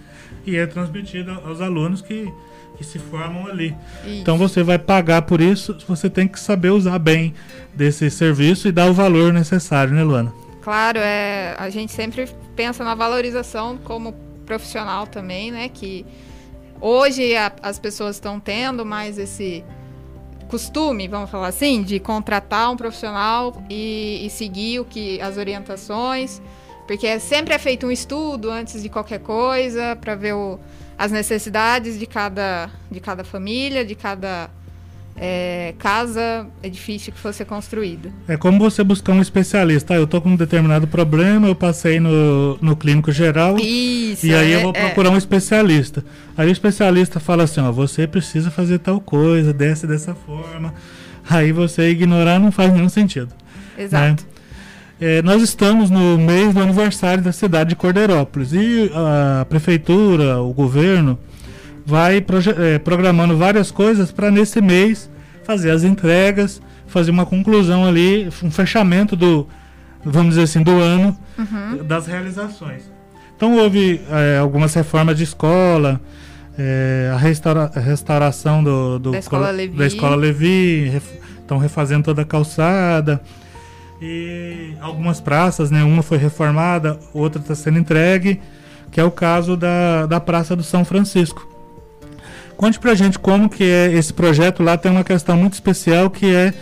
e 0.47 0.57
é 0.57 0.67
transmitido 0.67 1.33
aos 1.45 1.61
alunos 1.61 2.01
que 2.01 2.33
que 2.77 2.85
se 2.85 2.99
formam 2.99 3.47
ali. 3.47 3.75
Isso. 4.05 4.21
Então 4.21 4.37
você 4.37 4.63
vai 4.63 4.79
pagar 4.79 5.23
por 5.23 5.41
isso, 5.41 5.77
você 5.87 6.11
tem 6.11 6.27
que 6.27 6.39
saber 6.39 6.71
usar 6.71 6.99
bem 6.99 7.35
desse 7.73 8.11
serviço 8.11 8.69
e 8.69 8.73
dar 8.73 8.91
o 8.91 8.93
valor 8.93 9.33
necessário, 9.33 9.95
né, 9.95 10.03
Luana? 10.03 10.33
Claro, 10.61 10.99
é, 10.99 11.55
a 11.59 11.71
gente 11.71 11.93
sempre 11.93 12.29
pensa 12.57 12.83
na 12.85 12.95
valorização 12.95 13.79
como 13.85 14.13
profissional 14.47 15.07
também, 15.07 15.51
né? 15.51 15.69
Que 15.69 16.05
hoje 16.81 17.37
a, 17.37 17.53
as 17.63 17.79
pessoas 17.79 18.17
estão 18.17 18.41
tendo 18.41 18.85
mais 18.85 19.19
esse 19.19 19.65
costume, 20.55 21.09
vamos 21.09 21.31
falar 21.31 21.49
assim, 21.49 21.83
de 21.83 21.99
contratar 21.99 22.71
um 22.71 22.77
profissional 22.77 23.61
e, 23.69 24.25
e 24.25 24.31
seguir 24.31 24.79
o 24.79 24.85
que 24.85 25.21
as 25.21 25.37
orientações, 25.37 26.41
porque 26.87 27.19
sempre 27.19 27.53
é 27.53 27.59
feito 27.59 27.89
um 27.89 27.91
estudo 27.91 28.53
antes 28.53 28.81
de 28.81 28.89
qualquer 28.89 29.19
coisa 29.19 29.97
para 30.01 30.15
ver 30.15 30.35
o 30.35 30.61
as 30.97 31.11
necessidades 31.11 31.99
de 31.99 32.07
cada, 32.07 32.71
de 32.89 33.01
cada 33.01 33.25
família, 33.25 33.85
de 33.85 33.97
cada 33.97 34.49
é, 35.17 35.75
casa, 35.79 36.47
edifício 36.63 37.13
que 37.13 37.19
fosse 37.19 37.45
construído. 37.45 38.13
É 38.27 38.37
como 38.37 38.59
você 38.59 38.83
buscar 38.83 39.13
um 39.13 39.21
especialista. 39.21 39.95
Ah, 39.95 39.97
eu 39.97 40.05
estou 40.05 40.21
com 40.21 40.31
um 40.31 40.37
determinado 40.37 40.87
problema, 40.87 41.47
eu 41.47 41.55
passei 41.55 42.01
no, 42.01 42.59
no 42.61 42.77
clínico 42.77 43.13
geral 43.13 43.57
Isso, 43.57 44.27
e 44.27 44.35
aí 44.35 44.53
é, 44.53 44.57
eu 44.57 44.63
vou 44.63 44.73
é. 44.75 44.81
procurar 44.87 45.11
é. 45.11 45.13
um 45.13 45.17
especialista. 45.17 46.05
Aí 46.37 46.49
o 46.49 46.53
especialista 46.53 47.21
fala 47.21 47.45
assim, 47.45 47.61
ó, 47.61 47.71
você 47.71 48.07
precisa 48.07 48.51
fazer 48.51 48.79
tal 48.79 49.01
coisa, 49.01 49.53
desce 49.53 49.87
dessa 49.87 50.15
forma. 50.15 50.75
Aí 51.29 51.53
você 51.53 51.91
ignorar 51.91 52.39
não 52.39 52.51
faz 52.51 52.73
nenhum 52.73 52.89
sentido. 52.89 53.33
Exato. 53.79 54.25
Né? 54.25 55.23
Nós 55.23 55.43
estamos 55.43 55.91
no 55.91 56.17
mês 56.17 56.55
do 56.55 56.63
aniversário 56.63 57.23
da 57.23 57.33
cidade 57.33 57.71
de 57.71 57.77
Cordeirópolis 57.77 58.53
e 58.53 58.91
a 58.95 59.45
prefeitura, 59.45 60.41
o 60.41 60.53
governo, 60.53 61.19
vai 61.85 62.25
é, 62.59 62.79
programando 62.79 63.37
várias 63.37 63.71
coisas 63.71 64.11
para 64.11 64.31
nesse 64.31 64.61
mês 64.61 65.11
fazer 65.45 65.71
as 65.71 65.85
entregas, 65.85 66.61
fazer 66.87 67.11
uma 67.11 67.27
conclusão 67.27 67.87
ali, 67.87 68.29
um 68.43 68.51
fechamento 68.51 69.15
do, 69.15 69.47
vamos 70.05 70.31
dizer 70.31 70.43
assim, 70.43 70.63
do 70.63 70.73
ano 70.81 71.17
uhum. 71.39 71.85
das 71.85 72.07
realizações. 72.07 72.83
Então 73.37 73.57
houve 73.59 74.01
é, 74.11 74.39
algumas 74.39 74.73
reformas 74.75 75.17
de 75.17 75.25
escola, 75.25 76.01
é, 76.59 77.11
a, 77.13 77.17
restaura, 77.17 77.71
a, 77.75 77.81
restauração 77.81 78.63
do, 78.63 78.99
do 78.99 79.11
da, 79.11 79.19
escola 79.19 79.51
Levi. 79.51 79.77
da 79.77 79.87
escola 79.87 80.17
Levi, 80.17 80.95
estão 81.41 81.59
ref, 81.59 81.63
refazendo 81.63 82.05
toda 82.05 82.23
a 82.23 82.25
calçada. 82.25 83.21
E 84.01 84.75
algumas 84.81 85.21
praças, 85.21 85.71
né? 85.71 85.83
Uma 85.83 86.03
foi 86.03 86.19
reformada, 86.19 86.99
outra 87.13 87.41
está 87.41 87.55
sendo 87.55 87.79
entregue, 87.79 88.41
que 88.91 89.01
é 89.01 89.05
o 89.05 89.11
caso 89.11 89.57
da, 89.57 90.07
da 90.07 90.21
Praça 90.21 90.55
do 90.55 90.63
São 90.63 90.85
Francisco. 90.85 91.54
Conte 92.57 92.79
pra 92.79 92.95
gente 92.95 93.19
como 93.19 93.49
que 93.49 93.65
é 93.65 93.93
esse 93.93 94.13
projeto 94.13 94.63
lá, 94.63 94.77
tem 94.77 94.91
uma 94.91 95.05
questão 95.05 95.37
muito 95.37 95.55
especial 95.55 96.09
que 96.11 96.35
é 96.35 96.55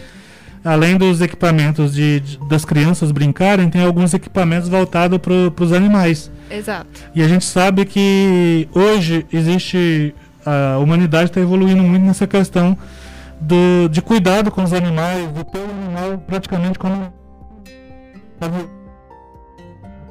além 0.65 0.97
dos 0.97 1.21
equipamentos 1.21 1.93
de, 1.93 2.21
de, 2.21 2.39
das 2.49 2.65
crianças 2.65 3.11
brincarem, 3.11 3.69
tem 3.69 3.85
alguns 3.85 4.15
equipamentos 4.15 4.69
voltados 4.69 5.19
para 5.19 5.65
os 5.65 5.73
animais. 5.73 6.31
Exato. 6.51 6.87
E 7.15 7.23
a 7.23 7.29
gente 7.29 7.45
sabe 7.45 7.85
que 7.85 8.69
hoje 8.75 9.27
existe. 9.33 10.15
A 10.45 10.79
humanidade 10.79 11.31
está 11.31 11.41
evoluindo 11.41 11.83
muito 11.83 12.05
nessa 12.05 12.27
questão 12.27 12.77
do, 13.41 13.89
de 13.89 14.03
cuidado 14.03 14.51
com 14.51 14.65
os 14.65 14.73
animais, 14.73 15.33
de 15.33 15.45
ter 15.45 15.59
o 15.59 15.71
animal 15.71 16.19
praticamente 16.27 16.79
como. 16.79 17.13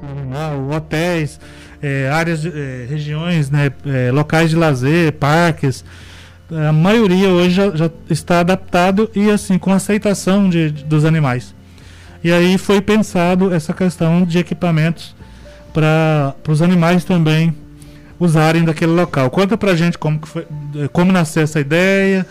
Animal, 0.01 0.69
hotéis, 0.71 1.39
é, 1.81 2.09
áreas, 2.09 2.45
é, 2.45 2.85
regiões, 2.89 3.49
né, 3.49 3.71
é, 3.85 4.11
locais 4.11 4.49
de 4.49 4.55
lazer, 4.55 5.13
parques 5.13 5.83
a 6.51 6.73
maioria 6.73 7.29
hoje 7.29 7.51
já, 7.51 7.69
já, 7.71 7.89
está 8.09 8.41
adaptado 8.41 9.09
e 9.15 9.29
assim 9.29 9.57
com 9.57 9.71
aceitação 9.71 10.49
de, 10.49 10.71
de, 10.71 10.83
dos 10.83 11.05
animais. 11.05 11.55
E 12.23 12.31
aí 12.31 12.57
foi 12.57 12.81
pensado 12.81 13.53
essa 13.53 13.73
questão 13.73 14.23
de 14.23 14.37
equipamentos 14.37 15.15
para 15.73 16.35
os 16.47 16.61
animais 16.61 17.03
também 17.05 17.55
usarem 18.19 18.63
daquele 18.63 18.91
local. 18.91 19.29
Conta 19.29 19.57
pra 19.57 19.75
gente 19.75 19.97
como, 19.97 20.19
que 20.19 20.27
foi, 20.27 20.45
como 20.91 21.11
nasceu 21.11 21.43
essa 21.43 21.59
ideia 21.59 22.27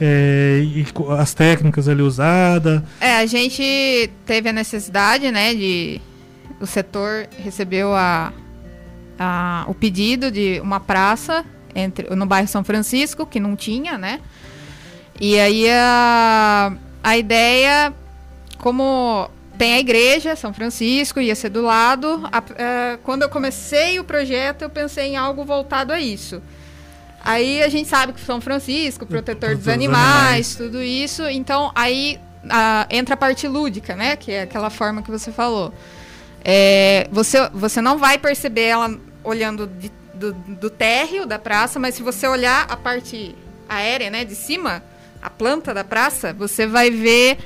é, 0.00 0.60
e 0.62 0.86
as 1.18 1.34
técnicas 1.34 1.88
ali 1.88 2.02
usadas. 2.02 2.82
É, 3.00 3.16
a 3.16 3.26
gente 3.26 4.10
teve 4.26 4.50
a 4.50 4.52
necessidade, 4.52 5.30
né, 5.30 5.54
de 5.54 6.00
o 6.60 6.66
setor 6.66 7.26
recebeu 7.42 7.92
a, 7.94 8.32
a, 9.18 9.64
o 9.68 9.74
pedido 9.74 10.30
de 10.30 10.60
uma 10.60 10.80
praça 10.80 11.44
entre, 11.74 12.14
no 12.14 12.26
bairro 12.26 12.48
São 12.48 12.64
Francisco, 12.64 13.26
que 13.26 13.40
não 13.40 13.56
tinha, 13.56 13.96
né? 13.96 14.20
E 15.20 15.38
aí 15.38 15.70
a, 15.70 16.72
a 17.02 17.16
ideia, 17.16 17.92
como 18.58 19.28
tem 19.56 19.74
a 19.74 19.78
igreja, 19.78 20.34
São 20.34 20.52
Francisco, 20.52 21.20
ia 21.20 21.34
ser 21.34 21.50
do 21.50 21.62
lado. 21.62 22.28
A, 22.32 22.38
a, 22.38 22.42
é, 22.56 22.98
quando 23.02 23.22
eu 23.22 23.28
comecei 23.28 24.00
o 24.00 24.04
projeto, 24.04 24.62
eu 24.62 24.70
pensei 24.70 25.08
em 25.08 25.16
algo 25.16 25.44
voltado 25.44 25.92
a 25.92 26.00
isso. 26.00 26.42
Aí 27.24 27.62
a 27.62 27.68
gente 27.68 27.88
sabe 27.88 28.12
que 28.12 28.20
São 28.20 28.40
Francisco, 28.40 29.06
protetor 29.06 29.54
dos 29.56 29.68
animais, 29.68 30.06
animais, 30.06 30.54
tudo 30.56 30.82
isso. 30.82 31.28
Então 31.28 31.70
aí 31.74 32.18
a, 32.50 32.86
entra 32.90 33.14
a 33.14 33.16
parte 33.16 33.46
lúdica, 33.46 33.94
né? 33.94 34.16
Que 34.16 34.32
é 34.32 34.42
aquela 34.42 34.70
forma 34.70 35.02
que 35.02 35.10
você 35.10 35.30
falou. 35.30 35.72
É, 36.44 37.06
você, 37.10 37.48
você 37.50 37.80
não 37.80 37.98
vai 37.98 38.18
perceber 38.18 38.62
ela 38.62 38.98
olhando 39.24 39.66
de 39.66 39.90
do, 40.22 40.32
do 40.32 40.70
térreo 40.70 41.26
da 41.26 41.38
praça, 41.38 41.80
mas 41.80 41.96
se 41.96 42.02
você 42.02 42.28
olhar 42.28 42.66
a 42.68 42.76
parte 42.76 43.34
aérea, 43.68 44.10
né, 44.10 44.24
de 44.24 44.34
cima, 44.34 44.82
a 45.20 45.28
planta 45.28 45.74
da 45.74 45.82
praça, 45.82 46.32
você 46.32 46.66
vai 46.66 46.90
ver 46.90 47.38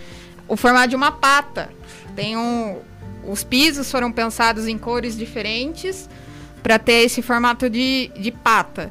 o 0.47 0.57
formato 0.57 0.89
de 0.89 0.97
uma 0.97 1.11
pata. 1.13 1.71
Tem 2.15 2.37
um, 2.37 2.79
os 3.25 3.43
pisos 3.43 3.91
foram 3.91 4.13
pensados 4.13 4.67
em 4.67 4.77
cores 4.77 5.17
diferentes 5.17 6.09
para 6.63 6.79
ter 6.79 7.05
esse 7.05 7.23
formato 7.23 7.71
de, 7.71 8.11
de 8.19 8.31
pata. 8.31 8.91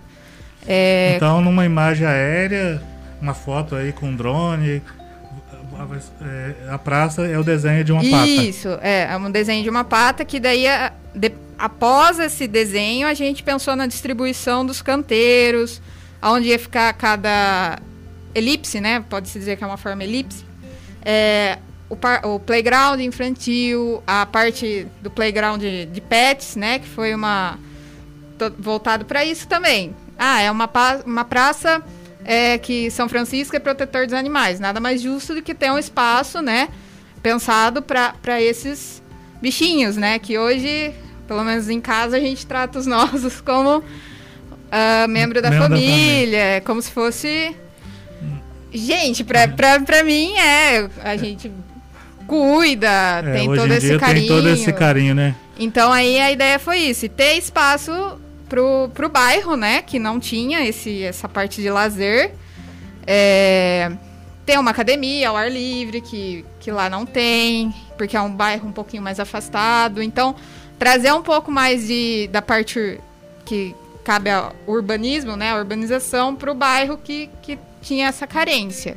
É... 0.67 1.13
Então, 1.15 1.41
numa 1.41 1.65
imagem 1.65 2.07
aérea, 2.07 2.81
uma 3.21 3.33
foto 3.33 3.75
aí 3.75 3.91
com 3.91 4.15
drone, 4.15 4.81
a, 5.79 6.75
a 6.75 6.77
praça 6.77 7.25
é 7.25 7.37
o 7.37 7.43
desenho 7.43 7.83
de 7.83 7.91
uma 7.91 8.01
pata. 8.01 8.27
Isso, 8.27 8.69
é, 8.81 9.07
é 9.11 9.17
um 9.17 9.31
desenho 9.31 9.63
de 9.63 9.69
uma 9.69 9.83
pata 9.83 10.23
que 10.23 10.39
daí 10.39 10.67
a, 10.67 10.91
de, 11.13 11.31
após 11.57 12.19
esse 12.19 12.47
desenho, 12.47 13.07
a 13.07 13.13
gente 13.13 13.43
pensou 13.43 13.75
na 13.75 13.87
distribuição 13.87 14.65
dos 14.65 14.81
canteiros, 14.81 15.81
onde 16.21 16.49
ia 16.49 16.59
ficar 16.59 16.91
cada 16.93 17.79
elipse, 18.33 18.81
né? 18.81 19.03
Pode-se 19.09 19.37
dizer 19.39 19.57
que 19.57 19.63
é 19.63 19.67
uma 19.67 19.77
forma 19.77 20.03
elipse. 20.03 20.43
É, 21.03 21.59
o, 21.89 21.95
par, 21.95 22.25
o, 22.25 22.39
playground 22.39 22.99
infantil, 22.99 24.03
a 24.05 24.25
parte 24.25 24.87
do 25.01 25.09
playground 25.09 25.61
de, 25.61 25.85
de 25.85 26.01
pets, 26.01 26.55
né? 26.55 26.79
Que 26.79 26.87
foi 26.87 27.13
uma 27.13 27.57
voltado 28.59 29.05
para 29.05 29.23
isso 29.23 29.47
também. 29.47 29.95
Ah, 30.17 30.41
é 30.41 30.51
uma, 30.51 30.69
uma 31.05 31.23
praça 31.23 31.81
é, 32.25 32.57
que 32.57 32.89
São 32.89 33.07
Francisco 33.07 33.55
é 33.55 33.59
protetor 33.59 34.05
dos 34.05 34.13
animais. 34.13 34.59
Nada 34.59 34.79
mais 34.79 35.01
justo 35.01 35.35
do 35.35 35.41
que 35.41 35.53
ter 35.53 35.71
um 35.71 35.77
espaço, 35.77 36.41
né? 36.41 36.69
Pensado 37.21 37.81
para 37.81 38.41
esses 38.41 39.01
bichinhos, 39.41 39.95
né? 39.95 40.17
Que 40.17 40.37
hoje 40.37 40.93
pelo 41.27 41.43
menos 41.43 41.69
em 41.69 41.79
casa 41.79 42.17
a 42.17 42.19
gente 42.19 42.45
trata 42.45 42.79
os 42.79 42.85
nossos 42.87 43.39
como 43.41 43.77
uh, 43.77 45.07
membro 45.07 45.41
da 45.41 45.49
membro 45.49 45.67
família, 45.67 46.61
como 46.65 46.81
se 46.81 46.91
fosse. 46.91 47.55
Gente, 48.73 49.23
pra, 49.23 49.47
pra, 49.47 49.79
pra 49.79 50.03
mim 50.03 50.33
é. 50.37 50.89
A 51.03 51.15
gente 51.15 51.49
cuida, 52.27 53.21
é, 53.23 53.33
tem 53.33 53.53
todo 53.53 53.71
esse 53.71 53.97
carinho. 53.97 54.27
Tem 54.27 54.37
todo 54.37 54.49
esse 54.49 54.73
carinho, 54.73 55.15
né? 55.15 55.35
Então 55.57 55.91
aí 55.91 56.19
a 56.19 56.31
ideia 56.31 56.59
foi 56.59 56.79
isso, 56.79 57.07
ter 57.07 57.37
espaço 57.37 58.19
pro, 58.49 58.89
pro 58.93 59.09
bairro, 59.09 59.55
né? 59.55 59.81
Que 59.81 59.99
não 59.99 60.19
tinha 60.19 60.65
esse, 60.67 61.03
essa 61.03 61.27
parte 61.27 61.61
de 61.61 61.69
lazer. 61.69 62.33
É, 63.05 63.91
tem 64.45 64.57
uma 64.57 64.71
academia 64.71 65.29
ao 65.29 65.37
ar 65.37 65.51
livre, 65.51 66.01
que, 66.01 66.45
que 66.59 66.71
lá 66.71 66.89
não 66.89 67.05
tem, 67.05 67.73
porque 67.97 68.15
é 68.15 68.21
um 68.21 68.31
bairro 68.31 68.67
um 68.67 68.71
pouquinho 68.71 69.01
mais 69.01 69.19
afastado. 69.19 70.01
Então, 70.01 70.35
trazer 70.77 71.11
um 71.13 71.21
pouco 71.21 71.51
mais 71.51 71.87
de, 71.87 72.27
da 72.31 72.41
parte 72.41 72.99
que 73.45 73.75
cabe 74.03 74.29
ao 74.29 74.55
urbanismo, 74.67 75.35
né, 75.35 75.51
a 75.51 75.57
urbanização, 75.57 76.35
para 76.35 76.51
o 76.51 76.55
bairro 76.55 76.97
que, 76.97 77.29
que 77.41 77.57
tinha 77.81 78.07
essa 78.07 78.27
carência. 78.27 78.95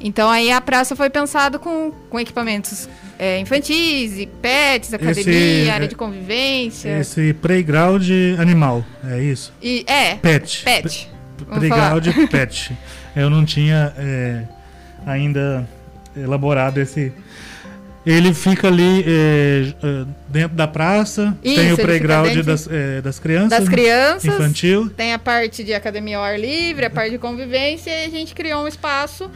Então 0.00 0.30
aí 0.30 0.50
a 0.52 0.60
praça 0.60 0.94
foi 0.94 1.10
pensada 1.10 1.58
com, 1.58 1.92
com 2.08 2.20
equipamentos 2.20 2.88
é, 3.18 3.40
infantis, 3.40 4.16
e 4.18 4.26
pets, 4.26 4.94
academia, 4.94 5.62
esse, 5.62 5.70
área 5.70 5.88
de 5.88 5.96
convivência. 5.96 7.00
Esse 7.00 7.32
playground 7.34 8.08
animal, 8.38 8.84
é 9.04 9.20
isso? 9.20 9.52
E, 9.60 9.84
é. 9.88 10.14
Pet. 10.14 10.62
Pet. 10.64 11.10
Playground 11.48 12.06
pet. 12.30 12.72
Eu 13.16 13.28
não 13.28 13.44
tinha 13.44 13.92
é, 13.98 14.42
ainda 15.04 15.68
elaborado 16.16 16.80
esse, 16.80 17.12
ele 18.06 18.32
fica 18.32 18.68
ali 18.68 19.04
é, 19.06 19.72
dentro 20.28 20.56
da 20.56 20.66
praça, 20.66 21.36
Isso, 21.42 21.56
tem 21.56 21.72
o 21.72 21.76
playground 21.76 22.36
das, 22.38 22.68
é, 22.70 23.02
das 23.02 23.18
crianças. 23.18 23.58
Das 23.58 23.68
crianças. 23.68 24.24
Infantil. 24.24 24.90
Tem 24.90 25.12
a 25.12 25.18
parte 25.18 25.64
de 25.64 25.74
academia 25.74 26.18
ao 26.18 26.24
ar 26.24 26.38
livre, 26.38 26.86
a 26.86 26.90
parte 26.90 27.10
de 27.10 27.18
convivência, 27.18 27.90
e 27.90 28.06
a 28.06 28.08
gente 28.08 28.34
criou 28.34 28.64
um 28.64 28.68
espaço 28.68 29.30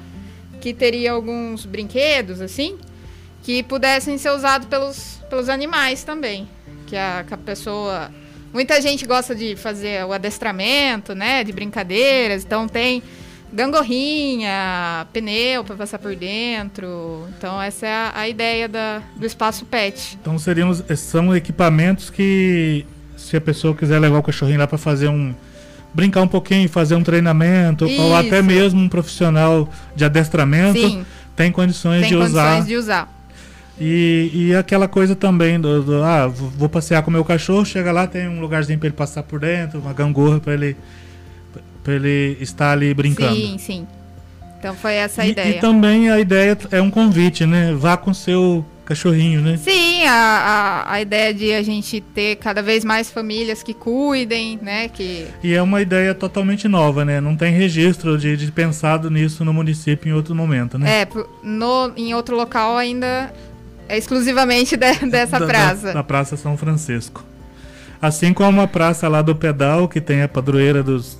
que 0.62 0.72
teria 0.72 1.10
alguns 1.10 1.66
brinquedos, 1.66 2.40
assim, 2.40 2.78
que 3.42 3.64
pudessem 3.64 4.16
ser 4.16 4.30
usados 4.30 4.68
pelos, 4.68 5.18
pelos 5.28 5.48
animais 5.48 6.04
também. 6.04 6.48
Que 6.86 6.96
a, 6.96 7.24
que 7.26 7.34
a 7.34 7.36
pessoa. 7.36 8.10
Muita 8.52 8.80
gente 8.80 9.04
gosta 9.04 9.34
de 9.34 9.56
fazer 9.56 10.04
o 10.04 10.12
adestramento, 10.12 11.14
né? 11.16 11.42
De 11.42 11.52
brincadeiras, 11.52 12.44
então 12.44 12.68
tem 12.68 13.02
gangorrinha, 13.52 15.06
pneu 15.12 15.64
para 15.64 15.74
passar 15.74 15.98
por 15.98 16.14
dentro. 16.14 17.26
Então 17.36 17.60
essa 17.60 17.86
é 17.86 17.92
a, 17.92 18.12
a 18.14 18.28
ideia 18.28 18.68
da, 18.68 19.02
do 19.16 19.26
espaço 19.26 19.64
pet. 19.64 20.16
Então 20.20 20.38
seríamos, 20.38 20.82
são 20.96 21.34
equipamentos 21.34 22.08
que 22.08 22.86
se 23.16 23.36
a 23.36 23.40
pessoa 23.40 23.74
quiser 23.74 23.98
levar 23.98 24.18
o 24.18 24.22
cachorrinho 24.22 24.60
lá 24.60 24.66
para 24.66 24.78
fazer 24.78 25.08
um 25.08 25.34
brincar 25.94 26.22
um 26.22 26.28
pouquinho, 26.28 26.68
fazer 26.68 26.94
um 26.94 27.02
treinamento 27.02 27.86
Isso. 27.86 28.00
ou 28.00 28.14
até 28.14 28.40
mesmo 28.40 28.80
um 28.80 28.88
profissional 28.88 29.68
de 29.94 30.04
adestramento 30.04 30.80
Sim. 30.80 31.04
tem 31.36 31.52
condições 31.52 32.00
tem 32.00 32.10
de 32.10 32.16
condições 32.16 32.32
usar. 32.32 32.66
de 32.66 32.76
usar. 32.76 33.22
E, 33.80 34.30
e 34.32 34.54
aquela 34.54 34.86
coisa 34.86 35.16
também 35.16 35.58
do, 35.58 35.82
do 35.82 36.02
ah, 36.02 36.26
vou 36.26 36.68
passear 36.68 37.02
com 37.02 37.10
meu 37.10 37.24
cachorro, 37.24 37.64
chega 37.64 37.90
lá 37.90 38.06
tem 38.06 38.28
um 38.28 38.40
lugarzinho 38.40 38.78
para 38.78 38.88
ele 38.88 38.96
passar 38.96 39.22
por 39.22 39.40
dentro, 39.40 39.80
uma 39.80 39.92
gangorra 39.92 40.38
para 40.40 40.54
ele 40.54 40.76
para 41.82 41.94
ele 41.94 42.38
estar 42.40 42.72
ali 42.72 42.94
brincando. 42.94 43.34
Sim, 43.34 43.58
sim. 43.58 43.86
Então 44.58 44.74
foi 44.74 44.94
essa 44.94 45.22
a 45.22 45.26
e, 45.26 45.32
ideia. 45.32 45.56
E 45.56 45.60
também 45.60 46.08
a 46.08 46.20
ideia 46.20 46.56
é 46.70 46.80
um 46.80 46.90
convite, 46.90 47.44
né? 47.44 47.74
Vá 47.74 47.96
com 47.96 48.14
seu 48.14 48.64
cachorrinho, 48.92 49.40
né? 49.40 49.56
Sim, 49.56 50.04
a, 50.04 50.12
a, 50.12 50.92
a, 50.92 51.00
ideia 51.00 51.32
de 51.32 51.52
a 51.52 51.62
gente 51.62 52.00
ter 52.00 52.36
cada 52.36 52.62
vez 52.62 52.84
mais 52.84 53.10
famílias 53.10 53.62
que 53.62 53.72
cuidem, 53.72 54.58
né? 54.62 54.88
Que... 54.88 55.26
E 55.42 55.54
é 55.54 55.62
uma 55.62 55.80
ideia 55.80 56.14
totalmente 56.14 56.68
nova, 56.68 57.04
né? 57.04 57.20
Não 57.20 57.34
tem 57.34 57.52
registro 57.52 58.18
de, 58.18 58.36
de 58.36 58.52
pensado 58.52 59.10
nisso 59.10 59.44
no 59.44 59.52
município 59.52 60.10
em 60.10 60.12
outro 60.12 60.34
momento, 60.34 60.78
né? 60.78 61.02
É, 61.02 61.08
no, 61.42 61.92
em 61.96 62.14
outro 62.14 62.36
local 62.36 62.76
ainda 62.76 63.32
é 63.88 63.96
exclusivamente 63.96 64.76
de, 64.76 64.94
dessa 65.10 65.40
da, 65.40 65.46
praça. 65.46 65.86
Da, 65.88 65.92
da 65.94 66.04
Praça 66.04 66.36
São 66.36 66.56
Francisco. 66.56 67.24
Assim 68.00 68.32
como 68.32 68.60
a 68.60 68.66
praça 68.66 69.08
lá 69.08 69.22
do 69.22 69.34
pedal, 69.34 69.88
que 69.88 70.00
tem 70.00 70.22
a 70.22 70.28
padroeira 70.28 70.82
dos. 70.82 71.18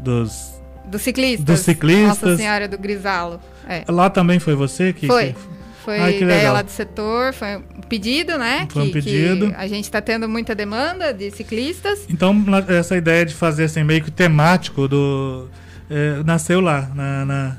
dos 0.00 0.56
dos 0.86 1.02
ciclistas. 1.02 1.44
Dos 1.44 1.60
ciclistas. 1.60 2.20
Nossa 2.22 2.36
Senhora 2.36 2.68
do 2.68 2.78
Grisalo. 2.78 3.40
É. 3.68 3.84
Lá 3.88 4.08
também 4.08 4.38
foi 4.38 4.54
você 4.54 4.92
que. 4.92 5.08
Foi. 5.08 5.32
Que... 5.32 5.55
Foi 5.86 6.00
Ai, 6.00 6.16
ideia 6.16 6.38
legal. 6.38 6.54
lá 6.54 6.62
do 6.62 6.70
setor, 6.72 7.32
foi 7.32 7.58
um 7.58 7.80
pedido, 7.88 8.36
né? 8.36 8.66
Foi 8.68 8.82
que, 8.82 8.88
um 8.88 8.92
pedido. 8.92 9.54
a 9.56 9.68
gente 9.68 9.84
está 9.84 10.00
tendo 10.02 10.28
muita 10.28 10.52
demanda 10.52 11.14
de 11.14 11.30
ciclistas. 11.30 12.00
Então, 12.10 12.34
essa 12.66 12.96
ideia 12.96 13.24
de 13.24 13.32
fazer 13.32 13.66
assim, 13.66 13.84
meio 13.84 14.02
que 14.02 14.10
temático 14.10 14.88
do. 14.88 15.48
É, 15.88 16.24
nasceu 16.24 16.60
lá, 16.60 16.90
na, 16.92 17.24
na, 17.24 17.56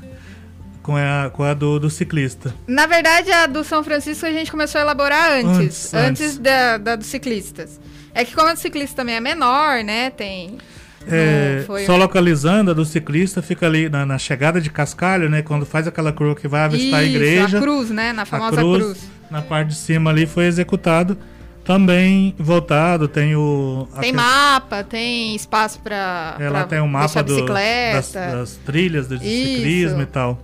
com 0.82 0.94
a, 0.94 1.30
com 1.30 1.42
a 1.42 1.54
do, 1.54 1.80
do, 1.80 1.88
ciclista. 1.88 2.54
Na 2.66 2.84
verdade, 2.84 3.32
a 3.32 3.46
do 3.46 3.64
São 3.64 3.82
Francisco 3.82 4.26
a 4.26 4.30
gente 4.30 4.50
começou 4.50 4.78
a 4.78 4.82
elaborar 4.82 5.30
antes, 5.30 5.48
antes, 5.54 5.94
antes, 5.94 6.20
antes. 6.26 6.38
Da, 6.38 6.76
da 6.76 6.96
dos 6.96 7.06
ciclistas. 7.06 7.80
É 8.12 8.26
que 8.26 8.34
como 8.34 8.48
a 8.48 8.52
do 8.52 8.60
ciclista 8.60 8.96
também 8.96 9.14
é 9.14 9.20
menor, 9.20 9.82
né? 9.82 10.10
Tem. 10.10 10.58
É, 11.06 11.64
só 11.86 11.96
localizando, 11.96 12.70
a 12.70 12.74
do 12.74 12.84
ciclista 12.84 13.40
fica 13.40 13.66
ali 13.66 13.88
na, 13.88 14.04
na, 14.04 14.18
chegada 14.18 14.60
de 14.60 14.68
Cascalho, 14.70 15.30
né? 15.30 15.42
Quando 15.42 15.64
faz 15.64 15.86
aquela 15.86 16.12
cruz 16.12 16.38
que 16.38 16.48
vai 16.48 16.62
avistar 16.62 16.88
Isso, 16.88 16.96
a 16.96 17.04
igreja. 17.04 17.58
a 17.58 17.60
cruz, 17.60 17.90
né? 17.90 18.12
Na 18.12 18.24
famosa 18.24 18.56
cruz, 18.56 18.84
cruz. 18.84 19.10
Na 19.30 19.40
parte 19.42 19.68
de 19.68 19.76
cima 19.76 20.10
ali 20.10 20.26
foi 20.26 20.46
executado. 20.46 21.16
Também 21.64 22.34
voltado, 22.38 23.06
tem 23.06 23.36
o... 23.36 23.86
Tem 24.00 24.10
mapa, 24.10 24.82
tem 24.82 25.36
espaço 25.36 25.78
para 25.80 26.34
é, 26.40 26.48
lá 26.48 26.64
tem 26.64 26.80
o 26.80 26.88
mapa 26.88 27.22
do, 27.22 27.44
das, 27.44 28.12
das, 28.12 28.56
trilhas 28.64 29.06
do 29.06 29.18
ciclismo 29.18 30.00
e 30.00 30.06
tal. 30.06 30.38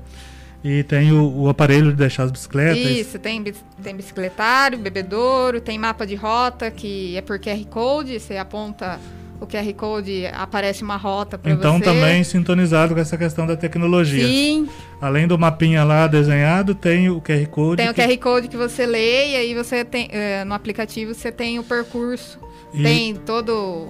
E 0.62 0.82
tem 0.82 1.12
o, 1.12 1.44
o, 1.44 1.48
aparelho 1.48 1.90
de 1.90 1.96
deixar 1.96 2.24
as 2.24 2.30
bicicletas. 2.30 2.76
Isso, 2.76 3.18
tem, 3.18 3.42
tem 3.82 3.96
bicicletário, 3.96 4.78
bebedouro, 4.78 5.62
tem 5.62 5.78
mapa 5.78 6.06
de 6.06 6.14
rota 6.14 6.70
que 6.70 7.16
é 7.16 7.22
por 7.22 7.38
QR 7.38 7.64
Code, 7.70 8.20
você 8.20 8.36
aponta 8.36 9.00
o 9.40 9.46
QR 9.46 9.72
Code 9.74 10.26
aparece 10.26 10.82
uma 10.82 10.96
rota 10.96 11.36
para 11.36 11.52
então, 11.52 11.72
você. 11.72 11.78
Então 11.78 11.94
também 11.94 12.24
sintonizado 12.24 12.94
com 12.94 13.00
essa 13.00 13.16
questão 13.16 13.46
da 13.46 13.56
tecnologia. 13.56 14.26
Sim. 14.26 14.68
Além 15.00 15.26
do 15.26 15.38
mapinha 15.38 15.84
lá 15.84 16.06
desenhado, 16.06 16.74
tem 16.74 17.10
o 17.10 17.20
QR 17.20 17.46
Code. 17.48 17.76
Tem 17.76 17.92
que... 17.92 18.00
o 18.00 18.04
QR 18.04 18.18
Code 18.18 18.48
que 18.48 18.56
você 18.56 18.86
lê 18.86 19.32
e 19.32 19.36
aí 19.36 19.54
você 19.54 19.84
tem 19.84 20.08
é, 20.10 20.44
no 20.44 20.54
aplicativo 20.54 21.14
você 21.14 21.30
tem 21.30 21.58
o 21.58 21.64
percurso, 21.64 22.38
e... 22.72 22.82
tem 22.82 23.14
todo 23.14 23.88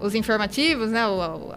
os 0.00 0.14
informativos, 0.14 0.90
né, 0.90 1.06
o, 1.06 1.20
o, 1.36 1.54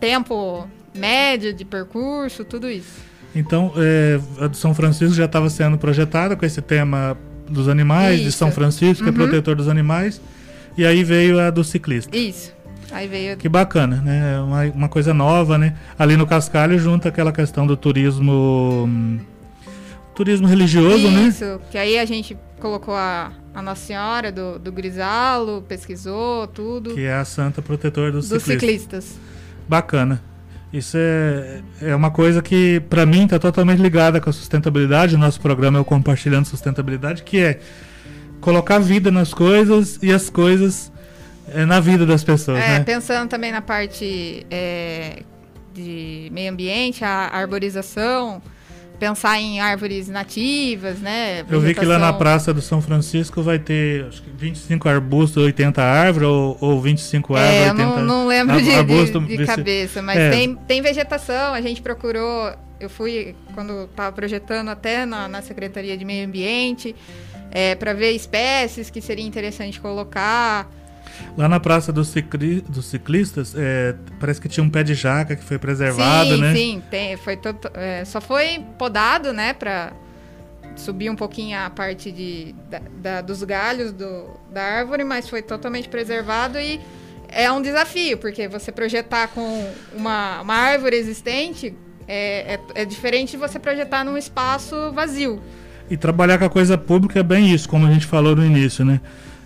tempo 0.00 0.68
médio 0.94 1.54
de 1.54 1.64
percurso, 1.64 2.44
tudo 2.44 2.68
isso. 2.68 3.02
Então, 3.34 3.72
é, 3.76 4.20
a 4.44 4.46
de 4.46 4.56
São 4.56 4.74
Francisco 4.74 5.14
já 5.14 5.24
estava 5.24 5.48
sendo 5.50 5.78
projetada 5.78 6.36
com 6.36 6.44
esse 6.44 6.60
tema 6.60 7.16
dos 7.48 7.68
animais, 7.68 8.20
isso. 8.20 8.30
de 8.30 8.32
São 8.32 8.50
Francisco, 8.50 9.02
que 9.02 9.10
é 9.10 9.12
uhum. 9.12 9.18
é 9.18 9.28
protetor 9.28 9.56
dos 9.56 9.68
animais. 9.68 10.20
E 10.76 10.84
aí 10.84 11.04
veio 11.04 11.38
a 11.40 11.50
do 11.50 11.62
ciclista. 11.62 12.16
Isso. 12.16 12.52
Aí 12.90 13.08
veio. 13.08 13.36
Que 13.36 13.48
bacana, 13.48 13.96
né? 13.96 14.40
Uma, 14.40 14.62
uma 14.64 14.88
coisa 14.88 15.12
nova, 15.12 15.58
né? 15.58 15.76
Ali 15.98 16.16
no 16.16 16.26
Cascalho 16.26 16.78
junta 16.78 17.08
aquela 17.08 17.32
questão 17.32 17.66
do 17.66 17.76
turismo. 17.76 19.20
Turismo 20.14 20.46
religioso, 20.46 21.08
Isso, 21.08 21.10
né? 21.10 21.22
Isso, 21.26 21.60
que 21.72 21.76
aí 21.76 21.98
a 21.98 22.04
gente 22.04 22.36
colocou 22.60 22.94
a, 22.94 23.32
a 23.52 23.60
Nossa 23.60 23.84
Senhora 23.84 24.30
do, 24.30 24.60
do 24.60 24.70
Grisalo, 24.70 25.62
pesquisou 25.68 26.46
tudo. 26.46 26.94
Que 26.94 27.02
é 27.02 27.14
a 27.14 27.24
santa 27.24 27.60
protetora 27.60 28.12
dos, 28.12 28.28
dos 28.28 28.42
ciclistas. 28.44 29.04
ciclistas. 29.04 29.20
Bacana. 29.68 30.22
Isso 30.72 30.96
é, 30.96 31.62
é 31.82 31.94
uma 31.94 32.10
coisa 32.10 32.42
que, 32.42 32.80
para 32.90 33.04
mim, 33.06 33.24
está 33.24 33.38
totalmente 33.38 33.80
ligada 33.80 34.20
com 34.20 34.30
a 34.30 34.32
sustentabilidade. 34.32 35.14
O 35.14 35.18
nosso 35.18 35.40
programa 35.40 35.78
é 35.78 35.80
o 35.80 35.84
Compartilhando 35.84 36.46
Sustentabilidade, 36.46 37.22
que 37.22 37.38
é 37.38 37.60
colocar 38.44 38.78
vida 38.78 39.10
nas 39.10 39.32
coisas 39.32 39.98
e 40.02 40.12
as 40.12 40.28
coisas 40.28 40.92
é, 41.48 41.64
na 41.64 41.80
vida 41.80 42.04
das 42.04 42.22
pessoas. 42.22 42.58
É, 42.58 42.78
né? 42.78 42.80
pensando 42.80 43.26
também 43.26 43.50
na 43.50 43.62
parte 43.62 44.46
é, 44.50 45.22
de 45.72 46.28
meio 46.30 46.52
ambiente, 46.52 47.02
a 47.02 47.30
arborização, 47.32 48.42
pensar 49.00 49.40
em 49.40 49.60
árvores 49.60 50.08
nativas, 50.08 50.98
né? 50.98 51.42
Eu 51.48 51.58
vi 51.58 51.74
que 51.74 51.86
lá 51.86 51.98
na 51.98 52.12
Praça 52.12 52.52
do 52.52 52.60
São 52.60 52.82
Francisco 52.82 53.42
vai 53.42 53.58
ter 53.58 54.04
acho 54.04 54.22
que 54.22 54.30
25 54.36 54.90
arbustos, 54.90 55.42
80 55.42 55.82
árvores, 55.82 56.28
ou, 56.28 56.58
ou 56.60 56.82
25 56.82 57.34
árvores, 57.34 57.56
é, 57.56 57.72
80 57.72 57.82
eu 57.82 57.88
não, 57.96 58.04
não 58.04 58.26
lembro 58.26 58.60
de, 58.60 58.70
arbusto, 58.72 59.20
de, 59.20 59.38
de 59.38 59.46
cabeça, 59.46 60.02
mas 60.02 60.18
é. 60.18 60.30
tem, 60.30 60.54
tem 60.54 60.82
vegetação, 60.82 61.54
a 61.54 61.62
gente 61.62 61.80
procurou, 61.80 62.52
eu 62.78 62.90
fui, 62.90 63.34
quando 63.54 63.84
estava 63.84 64.12
projetando 64.12 64.68
até 64.68 65.06
na, 65.06 65.28
na 65.28 65.40
Secretaria 65.40 65.96
de 65.96 66.04
Meio 66.04 66.26
Ambiente, 66.26 66.94
é, 67.50 67.74
para 67.74 67.92
ver 67.92 68.12
espécies 68.12 68.90
que 68.90 69.00
seria 69.00 69.24
interessante 69.24 69.80
colocar. 69.80 70.70
Lá 71.36 71.48
na 71.48 71.60
Praça 71.60 71.92
dos, 71.92 72.08
cicli 72.08 72.60
dos 72.60 72.86
Ciclistas, 72.86 73.54
é, 73.56 73.94
parece 74.18 74.40
que 74.40 74.48
tinha 74.48 74.64
um 74.64 74.70
pé 74.70 74.82
de 74.82 74.94
jaca 74.94 75.36
que 75.36 75.44
foi 75.44 75.58
preservado, 75.58 76.34
sim, 76.34 76.40
né? 76.40 76.54
Sim, 76.54 76.82
tem, 76.90 77.16
foi 77.16 77.36
todo, 77.36 77.70
é, 77.74 78.04
só 78.04 78.20
foi 78.20 78.64
podado, 78.78 79.32
né, 79.32 79.52
para 79.52 79.92
subir 80.76 81.08
um 81.08 81.16
pouquinho 81.16 81.58
a 81.58 81.70
parte 81.70 82.10
de, 82.10 82.54
da, 82.68 82.80
da, 82.96 83.20
dos 83.20 83.42
galhos 83.44 83.92
do, 83.92 84.28
da 84.52 84.62
árvore, 84.62 85.04
mas 85.04 85.28
foi 85.28 85.40
totalmente 85.40 85.88
preservado 85.88 86.58
e 86.58 86.80
é 87.28 87.50
um 87.50 87.62
desafio, 87.62 88.18
porque 88.18 88.48
você 88.48 88.70
projetar 88.72 89.28
com 89.28 89.72
uma, 89.92 90.40
uma 90.40 90.54
árvore 90.54 90.96
existente 90.96 91.74
é, 92.06 92.54
é, 92.54 92.82
é 92.82 92.84
diferente 92.84 93.32
de 93.32 93.36
você 93.36 93.58
projetar 93.58 94.04
num 94.04 94.16
espaço 94.16 94.92
vazio. 94.92 95.42
E 95.90 95.96
trabalhar 95.96 96.38
com 96.38 96.44
a 96.44 96.50
coisa 96.50 96.78
pública 96.78 97.20
é 97.20 97.22
bem 97.22 97.52
isso, 97.52 97.68
como 97.68 97.86
a 97.86 97.92
gente 97.92 98.06
falou 98.06 98.34
no 98.34 98.44
início, 98.44 98.84
né? 98.84 99.00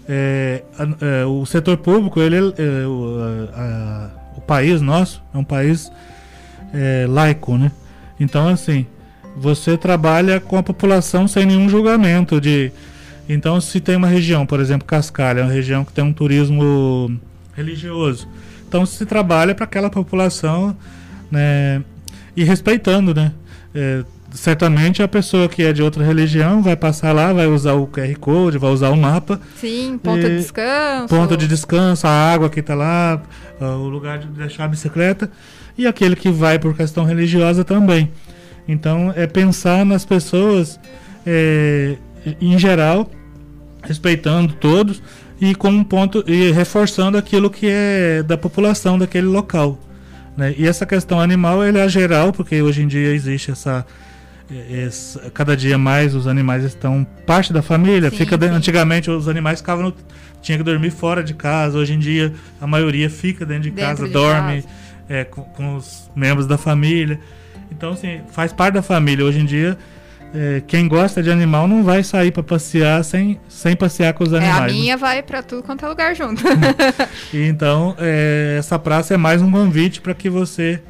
É, 0.09 0.63
é, 1.01 1.25
o 1.27 1.45
setor 1.45 1.77
público, 1.77 2.21
ele, 2.21 2.37
é, 2.37 2.87
o, 2.87 3.19
a, 3.53 4.11
o, 4.37 4.41
país 4.41 4.81
nosso 4.81 5.23
é 5.35 5.37
um 5.37 5.45
país 5.45 5.93
é, 6.73 7.07
laico, 7.07 7.59
né? 7.59 7.71
Então, 8.19 8.49
assim, 8.49 8.87
você 9.37 9.77
trabalha 9.77 10.41
com 10.41 10.57
a 10.57 10.63
população 10.63 11.29
sem 11.29 11.45
nenhum 11.45 11.69
julgamento 11.69 12.41
de... 12.41 12.73
Então, 13.29 13.61
se 13.61 13.81
tem 13.81 13.97
uma 13.97 14.09
região, 14.09 14.47
por 14.47 14.61
exemplo, 14.61 14.87
Cascalho, 14.87 15.41
é 15.41 15.43
uma 15.43 15.53
região 15.53 15.85
que 15.85 15.93
tem 15.93 16.03
um 16.03 16.13
turismo 16.13 17.15
religioso. 17.55 18.27
Então, 18.67 18.87
se 18.87 19.05
trabalha 19.05 19.55
para 19.55 19.65
aquela 19.65 19.91
população, 19.91 20.75
né? 21.31 21.83
E 22.35 22.45
respeitando, 22.45 23.15
né? 23.15 23.33
Certamente 24.31 25.03
a 25.03 25.09
pessoa 25.09 25.49
que 25.49 25.63
é 25.63 25.73
de 25.73 25.83
outra 25.83 26.05
religião 26.05 26.63
vai 26.63 26.77
passar 26.77 27.13
lá, 27.13 27.33
vai 27.33 27.47
usar 27.47 27.73
o 27.73 27.87
QR 27.87 28.15
Code, 28.19 28.59
vai 28.59 28.71
usar 28.71 28.91
o 28.91 28.97
mapa. 28.97 29.41
Sim, 29.59 29.99
ponto 30.03 30.21
de 30.21 30.37
descanso. 30.37 31.15
Ponto 31.15 31.37
de 31.37 31.49
descanso, 31.49 32.07
a 32.07 32.11
água 32.11 32.51
que 32.51 32.61
está 32.61 32.75
lá, 32.75 33.23
o 33.61 33.89
lugar 33.89 34.19
de 34.19 34.27
deixar 34.29 34.65
a 34.65 34.69
bicicleta. 34.69 35.31
E 35.77 35.87
aquele 35.87 36.15
que 36.15 36.31
vai 36.31 36.59
por 36.59 36.77
questão 36.77 37.05
religiosa 37.05 37.65
também. 37.65 38.11
Então, 38.67 39.13
é 39.17 39.27
pensar 39.27 39.85
nas 39.87 40.05
pessoas 40.05 40.79
é, 41.25 41.97
em 42.41 42.59
geral, 42.59 43.11
respeitando 43.83 44.53
todos 44.55 45.03
e 45.41 45.55
com 45.55 45.71
um 45.71 45.85
ponto 45.85 46.25
e 46.27 46.51
reforçando 46.51 47.17
aquilo 47.17 47.51
que 47.51 47.67
é 47.69 48.23
da 48.23 48.37
população 48.37 48.99
daquele 48.99 49.27
local. 49.27 49.79
Né? 50.37 50.55
E 50.57 50.67
essa 50.67 50.85
questão 50.85 51.21
animal 51.21 51.65
ele 51.65 51.79
é 51.79 51.89
geral, 51.89 52.33
porque 52.33 52.61
hoje 52.61 52.83
em 52.83 52.87
dia 52.87 53.13
existe 53.13 53.51
essa 53.51 53.87
é, 54.51 54.89
é, 54.89 55.31
cada 55.31 55.57
dia 55.57 55.77
mais 55.77 56.15
os 56.15 56.27
animais 56.27 56.65
estão 56.65 57.07
parte 57.27 57.53
da 57.53 57.61
família. 57.61 58.11
Sim, 58.11 58.17
fica 58.17 58.39
sim. 58.39 58.47
Antigamente 58.47 59.11
os 59.11 59.29
animais 59.29 59.61
ficavam 59.61 59.85
no, 59.85 59.95
tinha 60.41 60.57
que 60.57 60.65
dormir 60.65 60.91
fora 60.91 61.23
de 61.23 61.35
casa. 61.35 61.79
Hoje 61.79 61.95
em 61.95 61.99
dia 61.99 62.33
a 62.61 62.67
maioria 62.67 63.11
fica 63.11 63.45
dentro 63.45 63.65
de 63.65 63.71
dentro 63.71 63.91
casa, 63.91 64.07
de 64.07 64.13
dorme 64.13 64.63
casa. 64.63 64.75
É, 65.09 65.25
com, 65.25 65.43
com, 65.43 65.77
os 65.77 66.11
membros 66.17 66.47
da 66.47 66.57
família. 66.57 67.21
Então 67.71 67.93
assim 67.93 68.21
faz 68.31 68.53
parte 68.53 68.75
da 68.75 68.83
família. 68.83 69.25
Hoje 69.25 69.41
em 69.41 69.45
dia 69.45 69.77
é, 70.35 70.63
quem 70.67 70.89
gosta 70.89 71.23
de 71.23 71.31
animal 71.31 71.69
não 71.69 71.85
vai 71.85 72.03
sair 72.03 72.31
para 72.31 72.43
passear 72.43 73.05
sem, 73.05 73.39
sem 73.51 73.77
passear 73.77 74.15
com 74.15 74.25
os 74.25 74.33
animais. 74.33 74.57
É, 74.57 74.65
a 74.65 74.67
né? 74.67 74.73
minha 74.73 74.95
né? 74.95 75.01
vai 75.01 75.23
para 75.23 75.43
tudo 75.43 75.63
quanto 75.63 75.85
é 75.85 75.89
lugar 75.89 76.17
junto. 76.17 76.43
então 77.35 77.95
é, 77.99 78.57
essa 78.59 78.79
praça 78.79 79.13
é 79.13 79.17
mais 79.19 79.43
um 79.43 79.51
convite 79.51 80.01
para 80.01 80.15
que 80.15 80.31
você 80.31 80.81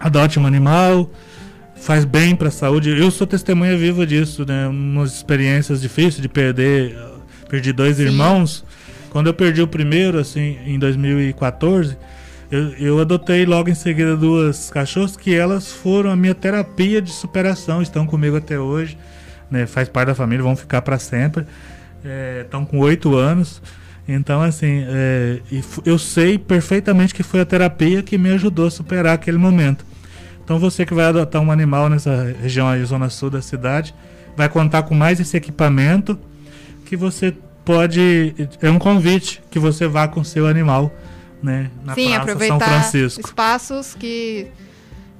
adote 0.00 0.36
um 0.40 0.46
animal 0.46 1.08
faz 1.82 2.04
bem 2.04 2.34
para 2.36 2.48
a 2.48 2.50
saúde. 2.50 2.90
Eu 2.90 3.10
sou 3.10 3.26
testemunha 3.26 3.76
viva 3.76 4.06
disso, 4.06 4.46
né? 4.46 4.68
Umas 4.68 5.14
experiências 5.16 5.80
difíceis 5.80 6.22
de 6.22 6.28
perder, 6.28 6.96
perdi 7.48 7.72
dois 7.72 7.96
Sim. 7.96 8.04
irmãos. 8.04 8.64
Quando 9.10 9.26
eu 9.26 9.34
perdi 9.34 9.60
o 9.60 9.66
primeiro, 9.66 10.18
assim, 10.18 10.58
em 10.64 10.78
2014, 10.78 11.96
eu, 12.50 12.68
eu 12.78 13.00
adotei 13.00 13.44
logo 13.44 13.68
em 13.68 13.74
seguida 13.74 14.16
duas 14.16 14.70
cachorros 14.70 15.16
que 15.16 15.34
elas 15.34 15.72
foram 15.72 16.10
a 16.10 16.16
minha 16.16 16.34
terapia 16.34 17.02
de 17.02 17.10
superação, 17.10 17.82
estão 17.82 18.06
comigo 18.06 18.36
até 18.36 18.58
hoje, 18.58 18.96
né? 19.50 19.66
Faz 19.66 19.88
parte 19.88 20.08
da 20.08 20.14
família, 20.14 20.42
vão 20.42 20.54
ficar 20.54 20.82
para 20.82 20.98
sempre. 20.98 21.44
É, 22.04 22.42
estão 22.44 22.64
com 22.64 22.78
oito 22.78 23.16
anos. 23.16 23.60
Então, 24.06 24.40
assim, 24.40 24.84
é, 24.86 25.40
eu 25.84 25.98
sei 25.98 26.38
perfeitamente 26.38 27.12
que 27.12 27.22
foi 27.22 27.40
a 27.40 27.44
terapia 27.44 28.02
que 28.02 28.16
me 28.16 28.30
ajudou 28.30 28.66
a 28.66 28.70
superar 28.70 29.14
aquele 29.14 29.38
momento. 29.38 29.91
Então 30.44 30.58
você 30.58 30.84
que 30.84 30.94
vai 30.94 31.06
adotar 31.06 31.40
um 31.40 31.50
animal 31.50 31.88
nessa 31.88 32.34
região 32.40 32.68
aí, 32.68 32.84
zona 32.84 33.08
sul 33.08 33.30
da 33.30 33.40
cidade, 33.40 33.94
vai 34.36 34.48
contar 34.48 34.82
com 34.82 34.94
mais 34.94 35.20
esse 35.20 35.36
equipamento 35.36 36.18
que 36.84 36.96
você 36.96 37.34
pode. 37.64 38.34
É 38.60 38.70
um 38.70 38.78
convite 38.78 39.42
que 39.50 39.58
você 39.58 39.86
vá 39.86 40.08
com 40.08 40.22
seu 40.24 40.46
animal, 40.46 40.92
né? 41.42 41.70
Na 41.84 41.94
Sim, 41.94 42.08
Praça 42.08 42.22
aproveitar 42.22 42.58
São 42.58 42.68
Francisco. 42.68 43.20
espaços 43.20 43.94
que, 43.94 44.48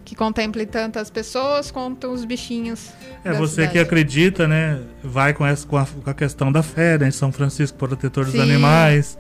que 0.05 0.15
contemplem 0.15 0.67
tantas 0.67 1.11
pessoas 1.11 1.71
quanto 1.71 2.09
os 2.09 2.25
bichinhos. 2.25 2.91
É 3.25 3.33
você 3.33 3.55
cidade. 3.55 3.73
que 3.73 3.79
acredita, 3.79 4.49
né? 4.49 4.81
Vai 5.03 5.33
com, 5.33 5.47
essa, 5.47 5.67
com, 5.67 5.77
a, 5.77 5.87
com 5.87 6.11
a 6.11 6.15
questão 6.15 6.51
da 6.51 6.63
fé, 6.63 6.99
né? 6.99 7.11
São 7.11 7.31
Francisco, 7.31 7.79
protetor 7.79 8.25
dos 8.25 8.35
Sim. 8.35 8.41
animais. 8.41 9.17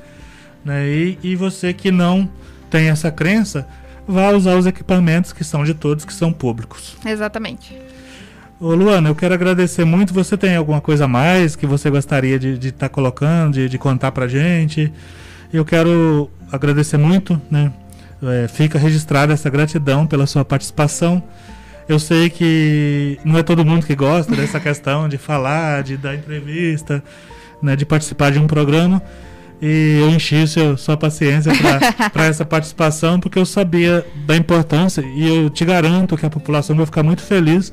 Né? 0.64 0.88
E, 0.88 1.18
e 1.22 1.36
você 1.36 1.72
que 1.72 1.90
não 1.90 2.28
tem 2.70 2.88
essa 2.88 3.10
crença, 3.10 3.66
vá 4.06 4.30
usar 4.30 4.56
os 4.56 4.66
equipamentos 4.66 5.32
que 5.32 5.44
são 5.44 5.64
de 5.64 5.74
todos, 5.74 6.04
que 6.04 6.12
são 6.12 6.32
públicos. 6.32 6.96
Exatamente. 7.04 7.76
Ô 8.60 8.74
Luana, 8.74 9.08
eu 9.08 9.14
quero 9.14 9.34
agradecer 9.34 9.84
muito. 9.84 10.14
Você 10.14 10.36
tem 10.36 10.54
alguma 10.54 10.80
coisa 10.80 11.06
a 11.06 11.08
mais 11.08 11.56
que 11.56 11.66
você 11.66 11.90
gostaria 11.90 12.38
de 12.38 12.68
estar 12.68 12.88
tá 12.88 12.88
colocando, 12.88 13.54
de, 13.54 13.68
de 13.68 13.78
contar 13.78 14.12
pra 14.12 14.28
gente? 14.28 14.92
Eu 15.52 15.64
quero 15.64 16.30
agradecer 16.50 16.96
muito, 16.96 17.40
né? 17.50 17.72
É, 18.22 18.46
fica 18.46 18.78
registrada 18.78 19.32
essa 19.32 19.50
gratidão 19.50 20.06
pela 20.06 20.26
sua 20.26 20.44
participação. 20.44 21.22
Eu 21.88 21.98
sei 21.98 22.30
que 22.30 23.18
não 23.24 23.36
é 23.36 23.42
todo 23.42 23.64
mundo 23.64 23.84
que 23.84 23.96
gosta 23.96 24.34
dessa 24.36 24.60
questão 24.60 25.08
de 25.08 25.18
falar, 25.18 25.82
de 25.82 25.96
dar 25.96 26.14
entrevista, 26.14 27.02
né, 27.60 27.74
de 27.74 27.84
participar 27.84 28.30
de 28.30 28.38
um 28.38 28.46
programa. 28.46 29.02
E 29.62 30.00
eu 30.00 30.10
enchi 30.10 30.44
seu, 30.48 30.76
sua 30.76 30.96
paciência 30.96 31.52
para 32.12 32.26
essa 32.26 32.44
participação, 32.44 33.20
porque 33.20 33.38
eu 33.38 33.46
sabia 33.46 34.04
da 34.26 34.36
importância 34.36 35.00
e 35.14 35.24
eu 35.24 35.48
te 35.48 35.64
garanto 35.64 36.16
que 36.16 36.26
a 36.26 36.30
população 36.30 36.74
vai 36.74 36.84
ficar 36.84 37.04
muito 37.04 37.22
feliz 37.22 37.72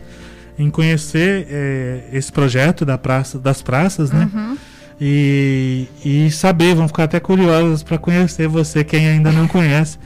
em 0.60 0.70
conhecer 0.70 1.48
é, 1.50 2.04
esse 2.14 2.32
projeto 2.32 2.86
da 2.86 2.96
praça, 2.96 3.40
das 3.40 3.64
praças, 3.64 4.12
né? 4.12 4.30
Uhum. 4.32 4.58
E, 5.02 5.88
e 6.06 6.30
saber, 6.30 6.76
vão 6.76 6.88
ficar 6.88 7.06
até 7.06 7.20
curiosas 7.20 7.82
para 7.82 7.98
conhecer 7.98 8.48
você, 8.48 8.84
quem 8.84 9.08
ainda 9.08 9.32
não 9.32 9.48
conhece, 9.48 9.98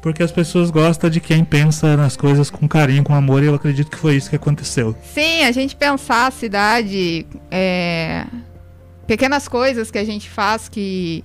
porque 0.00 0.22
as 0.22 0.30
pessoas 0.30 0.70
gostam 0.70 1.10
de 1.10 1.20
quem 1.20 1.44
pensa 1.44 1.96
nas 1.96 2.16
coisas 2.16 2.48
com 2.48 2.66
carinho, 2.68 3.02
com 3.02 3.12
amor, 3.12 3.42
e 3.42 3.46
eu 3.46 3.54
acredito 3.54 3.90
que 3.90 3.98
foi 3.98 4.16
isso 4.16 4.30
que 4.30 4.36
aconteceu. 4.36 4.96
Sim, 5.12 5.44
a 5.44 5.52
gente 5.52 5.74
pensar 5.74 6.28
a 6.28 6.30
cidade, 6.30 7.26
é, 7.50 8.24
pequenas 9.06 9.48
coisas 9.48 9.90
que 9.90 9.98
a 9.98 10.04
gente 10.04 10.28
faz 10.28 10.68
que 10.68 11.24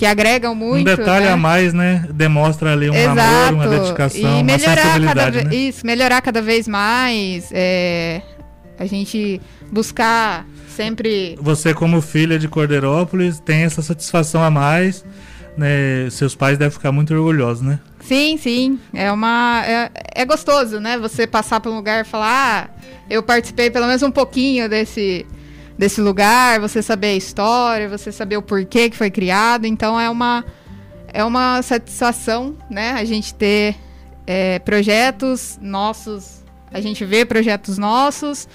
que 0.00 0.06
agregam 0.06 0.54
muito. 0.54 0.80
Um 0.80 0.96
detalhe 0.96 1.26
né? 1.26 1.32
a 1.32 1.36
mais, 1.36 1.74
né? 1.74 2.06
Demostra 2.10 2.72
ali 2.72 2.88
um 2.88 2.94
Exato. 2.94 3.20
amor, 3.20 3.52
uma 3.52 3.68
dedicação, 3.68 4.40
e 4.40 4.42
melhorar 4.42 4.98
uma 4.98 5.14
cada 5.14 5.30
né? 5.30 5.54
Isso, 5.54 5.86
melhorar 5.86 6.22
cada 6.22 6.40
vez 6.40 6.66
mais. 6.66 7.50
É, 7.52 8.22
a 8.78 8.86
gente 8.86 9.38
buscar 9.70 10.46
sempre. 10.74 11.36
Você, 11.38 11.74
como 11.74 12.00
filha 12.00 12.38
de 12.38 12.48
Cordeirópolis, 12.48 13.40
tem 13.40 13.64
essa 13.64 13.82
satisfação 13.82 14.42
a 14.42 14.50
mais. 14.50 15.04
Né? 15.54 16.08
Seus 16.10 16.34
pais 16.34 16.56
devem 16.56 16.72
ficar 16.72 16.90
muito 16.92 17.12
orgulhosos, 17.12 17.60
né? 17.60 17.78
Sim, 18.00 18.38
sim. 18.38 18.78
É 18.94 19.12
uma. 19.12 19.62
É, 19.66 19.90
é 20.14 20.24
gostoso, 20.24 20.80
né? 20.80 20.96
Você 20.98 21.26
passar 21.26 21.60
por 21.60 21.70
um 21.70 21.76
lugar 21.76 22.06
e 22.06 22.08
falar, 22.08 22.70
ah, 22.70 22.80
eu 23.10 23.22
participei 23.22 23.70
pelo 23.70 23.86
menos 23.86 24.02
um 24.02 24.10
pouquinho 24.10 24.66
desse 24.66 25.26
desse 25.80 25.98
lugar, 25.98 26.60
você 26.60 26.82
saber 26.82 27.06
a 27.06 27.16
história, 27.16 27.88
você 27.88 28.12
saber 28.12 28.36
o 28.36 28.42
porquê 28.42 28.90
que 28.90 28.96
foi 28.96 29.10
criado. 29.10 29.64
Então 29.64 29.98
é 29.98 30.10
uma, 30.10 30.44
é 31.08 31.24
uma 31.24 31.62
satisfação, 31.62 32.54
né? 32.68 32.92
A 32.92 33.04
gente 33.06 33.32
ter 33.32 33.74
é, 34.26 34.58
projetos 34.58 35.58
nossos, 35.60 36.44
a 36.70 36.82
gente 36.82 37.02
vê 37.02 37.24
projetos 37.24 37.78
nossos 37.78 38.46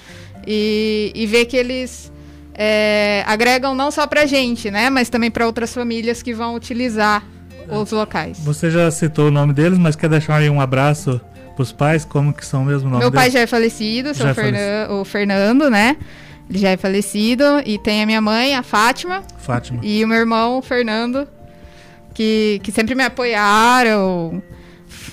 e, 0.45 1.11
e 1.15 1.25
ver 1.25 1.45
que 1.45 1.57
eles 1.57 2.13
é, 2.53 3.23
agregam 3.25 3.73
não 3.73 3.89
só 3.89 4.05
pra 4.05 4.27
gente, 4.27 4.69
né? 4.69 4.91
Mas 4.91 5.09
também 5.09 5.31
para 5.31 5.47
outras 5.47 5.73
famílias 5.73 6.21
que 6.21 6.31
vão 6.31 6.53
utilizar 6.53 7.23
os 7.67 7.91
locais. 7.91 8.37
Você 8.41 8.69
já 8.69 8.91
citou 8.91 9.29
o 9.29 9.31
nome 9.31 9.51
deles, 9.51 9.79
mas 9.79 9.95
quer 9.95 10.09
deixar 10.09 10.35
aí 10.35 10.49
um 10.51 10.61
abraço 10.61 11.19
para 11.55 11.63
os 11.63 11.71
pais? 11.71 12.05
Como 12.05 12.31
que 12.31 12.45
são 12.45 12.63
mesmo 12.63 12.87
o 12.87 12.91
nome 12.91 13.01
Meu 13.01 13.09
deles? 13.09 13.23
pai 13.23 13.31
já 13.31 13.39
é 13.39 13.47
falecido, 13.47 14.13
seu 14.13 14.27
é 14.27 14.33
falecido. 14.35 14.93
o 14.93 15.03
Fernando, 15.03 15.71
né? 15.71 15.97
Ele 16.49 16.59
já 16.59 16.69
é 16.69 16.77
falecido. 16.77 17.43
E 17.65 17.77
tem 17.77 18.03
a 18.03 18.05
minha 18.05 18.21
mãe, 18.21 18.55
a 18.55 18.63
Fátima. 18.63 19.23
Fátima. 19.39 19.79
E 19.83 20.03
o 20.03 20.07
meu 20.07 20.17
irmão, 20.17 20.57
o 20.57 20.61
Fernando, 20.61 21.27
que, 22.13 22.59
que 22.63 22.71
sempre 22.71 22.95
me 22.95 23.03
apoiaram. 23.03 24.41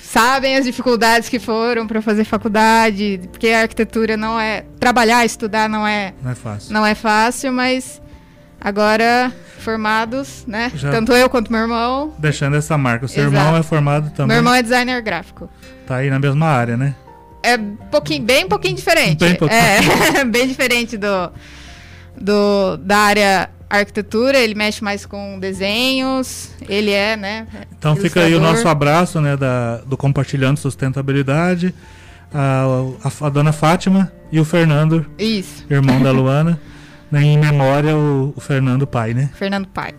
Sabem 0.01 0.55
as 0.57 0.65
dificuldades 0.65 1.27
que 1.27 1.39
foram 1.39 1.87
para 1.87 1.99
fazer 1.99 2.23
faculdade, 2.23 3.19
porque 3.31 3.49
a 3.49 3.61
arquitetura 3.61 4.15
não 4.15 4.39
é. 4.39 4.63
Trabalhar, 4.79 5.25
estudar 5.25 5.67
não 5.67 5.87
é. 5.87 6.13
Não 6.21 6.31
é 6.31 6.35
fácil. 6.35 6.73
Não 6.73 6.85
é 6.85 6.93
fácil, 6.93 7.51
mas 7.51 7.99
agora 8.61 9.33
formados, 9.57 10.45
né? 10.45 10.71
Já 10.75 10.91
Tanto 10.91 11.13
eu 11.13 11.29
quanto 11.29 11.51
meu 11.51 11.61
irmão. 11.61 12.13
Deixando 12.19 12.55
essa 12.55 12.77
marca. 12.77 13.05
O 13.05 13.09
seu 13.09 13.23
Exato. 13.23 13.35
irmão 13.35 13.57
é 13.57 13.63
formado 13.63 14.11
também. 14.11 14.27
Meu 14.27 14.37
irmão 14.37 14.53
é 14.53 14.61
designer 14.61 15.01
gráfico. 15.01 15.49
Tá 15.87 15.95
aí 15.95 16.09
na 16.09 16.19
mesma 16.19 16.45
área, 16.45 16.77
né? 16.77 16.93
É 17.43 17.57
pouquinho, 17.91 18.23
bem 18.23 18.47
pouquinho 18.47 18.75
diferente. 18.75 19.19
Bem 19.19 19.35
pouquinho. 19.35 19.61
É, 19.61 20.23
bem 20.25 20.47
diferente 20.47 20.97
do, 20.97 21.31
do, 22.19 22.77
da 22.77 22.97
área 22.97 23.49
arquitetura, 23.69 24.37
ele 24.37 24.55
mexe 24.55 24.83
mais 24.83 25.05
com 25.05 25.39
desenhos, 25.39 26.51
ele 26.69 26.91
é, 26.91 27.17
né? 27.17 27.47
Então 27.77 27.95
fica 27.95 28.21
aí 28.21 28.35
o 28.35 28.39
nosso 28.39 28.67
abraço, 28.67 29.19
né, 29.19 29.35
da, 29.35 29.77
do 29.77 29.97
Compartilhando 29.97 30.57
Sustentabilidade, 30.57 31.73
a, 32.33 32.65
a, 33.03 33.27
a 33.27 33.29
dona 33.29 33.51
Fátima 33.51 34.11
e 34.31 34.39
o 34.39 34.45
Fernando, 34.45 35.05
Isso. 35.17 35.65
irmão 35.69 36.01
da 36.01 36.11
Luana, 36.11 36.59
né, 37.11 37.23
em 37.23 37.37
memória 37.37 37.95
o, 37.95 38.33
o 38.35 38.39
Fernando 38.39 38.85
pai, 38.85 39.13
né? 39.13 39.29
Fernando 39.33 39.67
pai. 39.67 39.93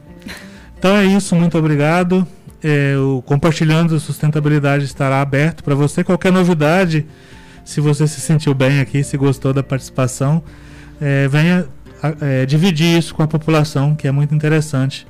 Então 0.79 0.97
é 0.97 1.05
isso, 1.05 1.35
muito 1.35 1.59
obrigado. 1.59 2.27
É, 2.63 2.97
o 2.97 3.23
Compartilhando 3.23 3.99
Sustentabilidade 3.99 4.85
estará 4.85 5.21
aberto 5.21 5.63
para 5.65 5.75
você. 5.75 6.05
Qualquer 6.05 6.33
novidade, 6.33 7.07
se 7.65 7.81
você 7.81 8.07
se 8.07 8.21
sentiu 8.21 8.55
bem 8.55 8.81
aqui, 8.81 9.03
se 9.03 9.17
gostou 9.17 9.53
da 9.53 9.63
participação, 9.63 10.43
é, 11.01 11.27
venha 11.29 11.67
é, 12.21 12.45
dividir 12.45 12.99
isso 12.99 13.15
com 13.15 13.23
a 13.23 13.27
população, 13.27 13.95
que 13.95 14.07
é 14.07 14.13
muito 14.13 14.35
interessante. 14.35 15.07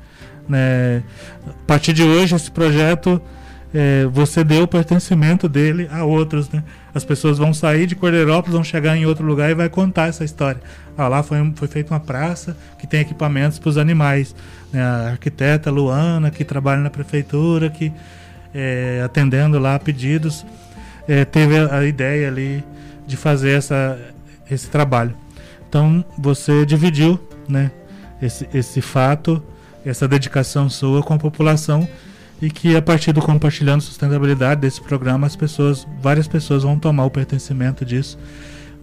Né? 0.48 1.02
A 1.46 1.66
partir 1.66 1.92
de 1.92 2.02
hoje, 2.02 2.34
esse 2.34 2.50
projeto, 2.50 3.20
é, 3.74 4.06
você 4.06 4.44
deu 4.44 4.62
o 4.62 4.68
pertencimento 4.68 5.48
dele 5.48 5.88
a 5.90 6.04
outros. 6.04 6.48
Né? 6.50 6.62
As 6.94 7.04
pessoas 7.04 7.38
vão 7.38 7.52
sair 7.52 7.86
de 7.86 7.96
Cordeirópolis, 7.96 8.54
vão 8.54 8.62
chegar 8.62 8.96
em 8.96 9.04
outro 9.04 9.26
lugar 9.26 9.50
e 9.50 9.54
vai 9.54 9.68
contar 9.68 10.08
essa 10.08 10.24
história. 10.24 10.60
Ah, 10.96 11.08
lá 11.08 11.22
foi, 11.24 11.38
foi 11.56 11.66
feita 11.66 11.92
uma 11.92 12.00
praça 12.00 12.56
que 12.78 12.86
tem 12.86 13.00
equipamentos 13.00 13.58
para 13.58 13.68
os 13.70 13.78
animais. 13.78 14.34
Né? 14.72 14.80
A 14.80 15.10
arquiteta 15.10 15.70
Luana, 15.70 16.30
que 16.30 16.44
trabalha 16.44 16.80
na 16.80 16.90
prefeitura, 16.90 17.68
que 17.68 17.92
é, 18.54 19.02
atendendo 19.04 19.58
lá 19.58 19.76
pedidos 19.78 20.46
é, 21.08 21.24
teve 21.24 21.58
a, 21.58 21.84
ideia 21.84 22.28
ali 22.28 22.64
de 23.06 23.16
fazer 23.16 23.50
essa, 23.50 23.98
esse 24.50 24.68
trabalho. 24.68 25.14
Então 25.68 26.04
você 26.18 26.64
dividiu 26.64 27.18
né, 27.48 27.70
esse, 28.20 28.48
esse 28.54 28.80
fato, 28.80 29.42
essa 29.84 30.08
dedicação 30.08 30.70
sua 30.70 31.02
com 31.02 31.14
a 31.14 31.18
população 31.18 31.86
e 32.40 32.50
que 32.50 32.76
a 32.76 32.82
partir 32.82 33.12
do 33.12 33.22
compartilhando 33.22 33.80
sustentabilidade 33.80 34.60
desse 34.60 34.80
programa 34.80 35.26
as 35.26 35.36
pessoas, 35.36 35.86
várias 36.00 36.28
pessoas 36.28 36.62
vão 36.62 36.78
tomar 36.78 37.04
o 37.04 37.10
pertencimento 37.10 37.84
disso, 37.84 38.18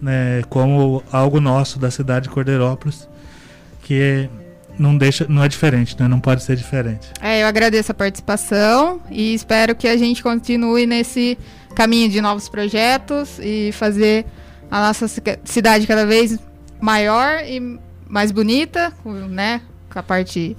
né, 0.00 0.42
como 0.48 1.02
algo 1.12 1.40
nosso 1.40 1.78
da 1.78 1.90
cidade 1.90 2.28
de 2.28 2.34
Cordeirópolis, 2.34 3.08
que 3.82 4.00
é, 4.00 4.28
não 4.78 4.96
deixa, 4.96 5.26
não 5.28 5.44
é 5.44 5.48
diferente, 5.48 5.96
né, 5.98 6.08
não 6.08 6.18
pode 6.18 6.42
ser 6.42 6.56
diferente. 6.56 7.08
É, 7.20 7.42
eu 7.42 7.46
agradeço 7.46 7.92
a 7.92 7.94
participação 7.94 9.00
e 9.10 9.34
espero 9.34 9.74
que 9.74 9.86
a 9.86 9.96
gente 9.96 10.22
continue 10.22 10.86
nesse 10.86 11.38
caminho 11.74 12.08
de 12.08 12.20
novos 12.20 12.48
projetos 12.48 13.38
e 13.40 13.70
fazer 13.72 14.26
a 14.70 14.86
nossa 14.86 15.06
cidade 15.44 15.86
cada 15.86 16.06
vez 16.06 16.38
maior 16.80 17.44
e 17.44 17.78
mais 18.08 18.32
bonita, 18.32 18.92
né? 19.28 19.60
Com 19.90 19.98
a 19.98 20.02
parte 20.02 20.56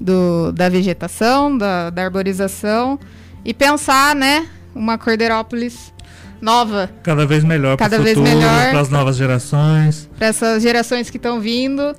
do, 0.00 0.52
da 0.52 0.68
vegetação, 0.68 1.56
da, 1.56 1.90
da 1.90 2.04
arborização 2.04 2.98
e 3.44 3.54
pensar, 3.54 4.14
né? 4.14 4.48
Uma 4.74 4.98
Cordeirópolis 4.98 5.92
nova. 6.40 6.90
Cada 7.02 7.24
vez 7.24 7.44
melhor 7.44 7.76
para 7.76 7.98
vez 7.98 8.16
futuro, 8.16 8.36
melhor 8.36 8.70
para 8.70 8.80
as 8.80 8.88
novas 8.88 9.16
gerações. 9.16 10.10
Para 10.18 10.26
essas 10.26 10.62
gerações 10.62 11.08
que 11.08 11.16
estão 11.16 11.40
vindo, 11.40 11.94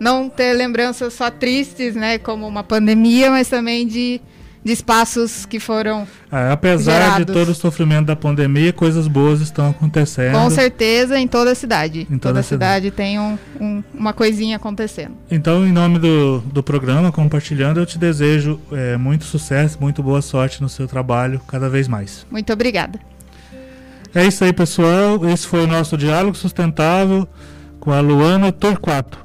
não 0.00 0.28
ter 0.28 0.52
lembranças 0.52 1.14
só 1.14 1.30
tristes, 1.30 1.94
né? 1.94 2.18
Como 2.18 2.46
uma 2.46 2.64
pandemia, 2.64 3.30
mas 3.30 3.48
também 3.48 3.86
de 3.86 4.20
de 4.64 4.72
espaços 4.72 5.44
que 5.44 5.60
foram. 5.60 6.08
É, 6.32 6.50
apesar 6.50 6.92
gerados. 6.92 7.26
de 7.26 7.32
todo 7.32 7.50
o 7.50 7.54
sofrimento 7.54 8.06
da 8.06 8.16
pandemia, 8.16 8.72
coisas 8.72 9.06
boas 9.06 9.40
estão 9.40 9.70
acontecendo. 9.70 10.32
Com 10.32 10.48
certeza, 10.48 11.18
em 11.18 11.28
toda 11.28 11.52
a 11.52 11.54
cidade. 11.54 12.00
Em 12.00 12.18
toda, 12.18 12.18
toda 12.18 12.40
a 12.40 12.42
cidade, 12.42 12.86
cidade 12.86 12.90
tem 12.90 13.18
um, 13.18 13.38
um, 13.60 13.84
uma 13.92 14.12
coisinha 14.12 14.56
acontecendo. 14.56 15.12
Então, 15.30 15.66
em 15.66 15.72
nome 15.72 15.98
do, 15.98 16.40
do 16.40 16.62
programa 16.62 17.12
Compartilhando, 17.12 17.78
eu 17.78 17.86
te 17.86 17.98
desejo 17.98 18.58
é, 18.72 18.96
muito 18.96 19.24
sucesso, 19.24 19.76
muito 19.80 20.02
boa 20.02 20.22
sorte 20.22 20.62
no 20.62 20.68
seu 20.68 20.88
trabalho, 20.88 21.40
cada 21.46 21.68
vez 21.68 21.86
mais. 21.86 22.26
Muito 22.30 22.52
obrigada. 22.52 22.98
É 24.14 24.24
isso 24.24 24.44
aí, 24.44 24.52
pessoal. 24.52 25.28
Esse 25.28 25.46
foi 25.46 25.64
o 25.64 25.66
nosso 25.66 25.96
diálogo 25.98 26.36
sustentável 26.36 27.28
com 27.80 27.92
a 27.92 28.00
Luana 28.00 28.50
Torquato. 28.50 29.23